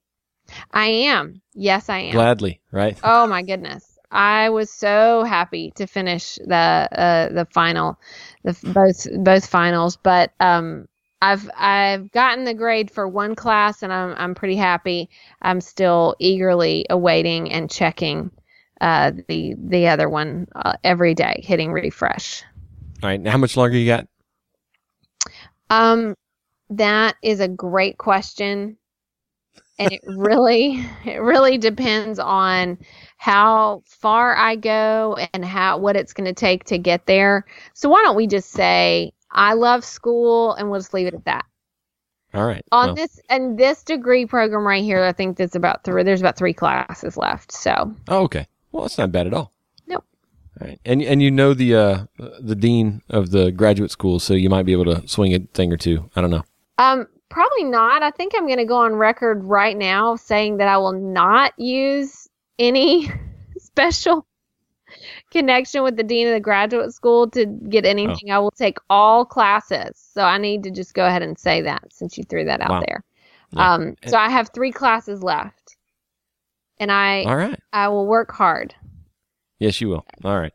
I 0.71 0.87
am. 0.87 1.41
Yes, 1.53 1.89
I 1.89 1.99
am. 1.99 2.13
Gladly, 2.13 2.61
right? 2.71 2.99
Oh 3.03 3.25
my 3.25 3.41
goodness. 3.41 3.94
I 4.11 4.49
was 4.49 4.69
so 4.69 5.23
happy 5.23 5.71
to 5.75 5.87
finish 5.87 6.35
the 6.35 6.55
uh, 6.55 7.29
the 7.29 7.47
final, 7.51 7.99
the 8.43 8.57
both 8.63 9.07
both 9.23 9.45
finals. 9.45 9.97
But 9.97 10.31
um, 10.39 10.87
I've 11.21 11.49
I've 11.55 12.11
gotten 12.11 12.45
the 12.45 12.53
grade 12.53 12.91
for 12.91 13.07
one 13.07 13.35
class, 13.35 13.83
and 13.83 13.91
I'm 13.91 14.15
I'm 14.17 14.35
pretty 14.35 14.55
happy. 14.55 15.09
I'm 15.41 15.61
still 15.61 16.15
eagerly 16.19 16.85
awaiting 16.89 17.51
and 17.51 17.69
checking 17.69 18.31
uh, 18.81 19.11
the 19.27 19.55
the 19.57 19.87
other 19.87 20.09
one 20.09 20.47
uh, 20.55 20.73
every 20.83 21.13
day, 21.13 21.41
hitting 21.43 21.71
refresh. 21.71 22.43
All 23.03 23.09
right. 23.09 23.19
Now, 23.19 23.31
how 23.31 23.37
much 23.37 23.57
longer 23.57 23.77
you 23.77 23.87
got? 23.87 24.07
Um, 25.69 26.15
that 26.69 27.15
is 27.21 27.39
a 27.39 27.47
great 27.47 27.97
question, 27.97 28.77
and 29.79 29.91
it 29.91 30.01
really, 30.05 30.85
it 31.05 31.21
really 31.21 31.57
depends 31.57 32.19
on 32.19 32.77
how 33.17 33.81
far 33.85 34.35
I 34.35 34.55
go 34.55 35.17
and 35.33 35.43
how 35.43 35.77
what 35.77 35.95
it's 35.95 36.13
going 36.13 36.25
to 36.25 36.33
take 36.33 36.65
to 36.65 36.77
get 36.77 37.05
there. 37.05 37.45
So 37.73 37.89
why 37.89 38.01
don't 38.03 38.15
we 38.15 38.27
just 38.27 38.51
say 38.51 39.13
I 39.31 39.53
love 39.53 39.83
school, 39.83 40.53
and 40.53 40.71
we'll 40.71 40.79
just 40.79 40.93
leave 40.93 41.07
it 41.07 41.13
at 41.13 41.25
that. 41.25 41.45
All 42.33 42.45
right. 42.45 42.63
On 42.71 42.87
well, 42.87 42.95
this 42.95 43.19
and 43.29 43.57
this 43.57 43.83
degree 43.83 44.25
program 44.25 44.65
right 44.65 44.83
here, 44.83 45.03
I 45.03 45.13
think 45.13 45.37
that's 45.37 45.55
about 45.55 45.83
three. 45.83 46.03
There's 46.03 46.21
about 46.21 46.37
three 46.37 46.53
classes 46.53 47.17
left. 47.17 47.51
So 47.51 47.93
oh, 48.07 48.23
okay. 48.23 48.47
Well, 48.71 48.83
that's 48.83 48.97
not 48.97 49.11
bad 49.11 49.27
at 49.27 49.33
all. 49.33 49.53
Nope. 49.87 50.03
All 50.59 50.67
right. 50.67 50.79
And 50.83 51.01
and 51.01 51.21
you 51.21 51.31
know 51.31 51.53
the 51.53 51.75
uh 51.75 52.05
the 52.39 52.55
dean 52.55 53.01
of 53.09 53.31
the 53.31 53.51
graduate 53.51 53.91
school, 53.91 54.19
so 54.19 54.33
you 54.33 54.49
might 54.49 54.65
be 54.65 54.73
able 54.73 54.85
to 54.85 55.07
swing 55.07 55.33
a 55.33 55.39
thing 55.39 55.71
or 55.71 55.77
two. 55.77 56.09
I 56.15 56.21
don't 56.21 56.31
know. 56.31 56.43
Um, 56.77 57.07
probably 57.35 57.65
not. 57.65 58.01
I 58.01 58.11
think 58.11 58.31
I'm 58.33 58.45
going 58.45 58.59
to 58.59 58.65
go 58.65 58.77
on 58.77 58.95
record 58.95 59.43
right 59.43 59.75
now 59.77 60.15
saying 60.15 60.57
that 60.57 60.69
I 60.69 60.77
will 60.77 60.93
not 60.93 61.51
use 61.57 62.29
any 62.57 63.11
special 63.59 64.25
connection 65.31 65.83
with 65.83 65.97
the 65.97 66.03
dean 66.03 66.27
of 66.27 66.33
the 66.33 66.39
graduate 66.39 66.93
school 66.93 67.29
to 67.31 67.45
get 67.45 67.85
anything. 67.85 68.31
I 68.31 68.39
will 68.39 68.51
take 68.51 68.77
all 68.89 69.25
classes. 69.25 69.91
So 70.13 70.21
I 70.23 70.37
need 70.37 70.63
to 70.63 70.71
just 70.71 70.93
go 70.93 71.05
ahead 71.05 71.23
and 71.23 71.37
say 71.37 71.61
that 71.63 71.91
since 71.91 72.17
you 72.17 72.23
threw 72.23 72.45
that 72.45 72.61
out 72.61 72.69
Wow. 72.69 72.83
there. 72.87 73.03
Yeah. 73.51 73.73
Um, 73.73 73.95
so 74.07 74.17
I 74.17 74.29
have 74.29 74.49
three 74.53 74.71
classes 74.71 75.21
left. 75.21 75.75
and 76.79 76.89
I 76.89 77.23
All 77.23 77.35
right. 77.35 77.59
I 77.73 77.89
will 77.89 78.07
work 78.07 78.31
hard. 78.31 78.73
Yes, 79.59 79.81
you 79.81 79.89
will. 79.89 80.05
All 80.23 80.39
right. 80.39 80.53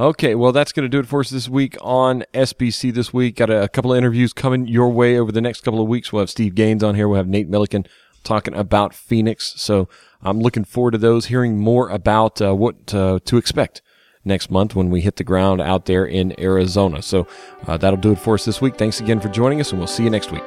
Okay, 0.00 0.36
well, 0.36 0.52
that's 0.52 0.70
going 0.70 0.84
to 0.84 0.88
do 0.88 1.00
it 1.00 1.08
for 1.08 1.20
us 1.20 1.30
this 1.30 1.48
week 1.48 1.76
on 1.80 2.22
SBC 2.32 2.94
this 2.94 3.12
week. 3.12 3.34
Got 3.34 3.50
a, 3.50 3.64
a, 3.64 3.68
couple 3.68 3.92
of 3.92 3.98
interviews 3.98 4.32
coming 4.32 4.68
your 4.68 4.90
way 4.90 5.18
over 5.18 5.32
the 5.32 5.40
next 5.40 5.62
couple 5.62 5.80
of 5.80 5.88
weeks. 5.88 6.12
We'll 6.12 6.20
have 6.20 6.30
Steve 6.30 6.54
Gaines 6.54 6.84
on 6.84 6.94
here. 6.94 7.08
We'll 7.08 7.16
have 7.16 7.26
Nate 7.26 7.48
Milliken 7.48 7.84
talking 8.22 8.54
about 8.54 8.94
Phoenix. 8.94 9.54
So 9.56 9.88
I'm 10.22 10.38
looking 10.38 10.62
forward 10.62 10.92
to 10.92 10.98
those, 10.98 11.26
hearing 11.26 11.58
more 11.58 11.88
about 11.88 12.40
uh, 12.40 12.54
what 12.54 12.94
uh, 12.94 13.18
to 13.24 13.36
expect 13.38 13.82
next 14.24 14.52
month 14.52 14.76
when 14.76 14.88
we 14.88 15.00
hit 15.00 15.16
the 15.16 15.24
ground 15.24 15.60
out 15.60 15.86
there 15.86 16.04
in 16.04 16.38
Arizona. 16.40 17.02
So 17.02 17.26
uh, 17.66 17.76
that'll 17.76 17.98
do 17.98 18.12
it 18.12 18.20
for 18.20 18.34
us 18.34 18.44
this 18.44 18.60
week. 18.60 18.76
Thanks 18.76 19.00
again 19.00 19.18
for 19.18 19.28
joining 19.28 19.60
us, 19.60 19.70
and 19.70 19.80
we'll 19.80 19.88
see 19.88 20.04
you 20.04 20.10
next 20.10 20.30
week. 20.30 20.44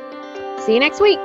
See 0.66 0.74
you 0.74 0.80
next 0.80 1.02
week. 1.02 1.20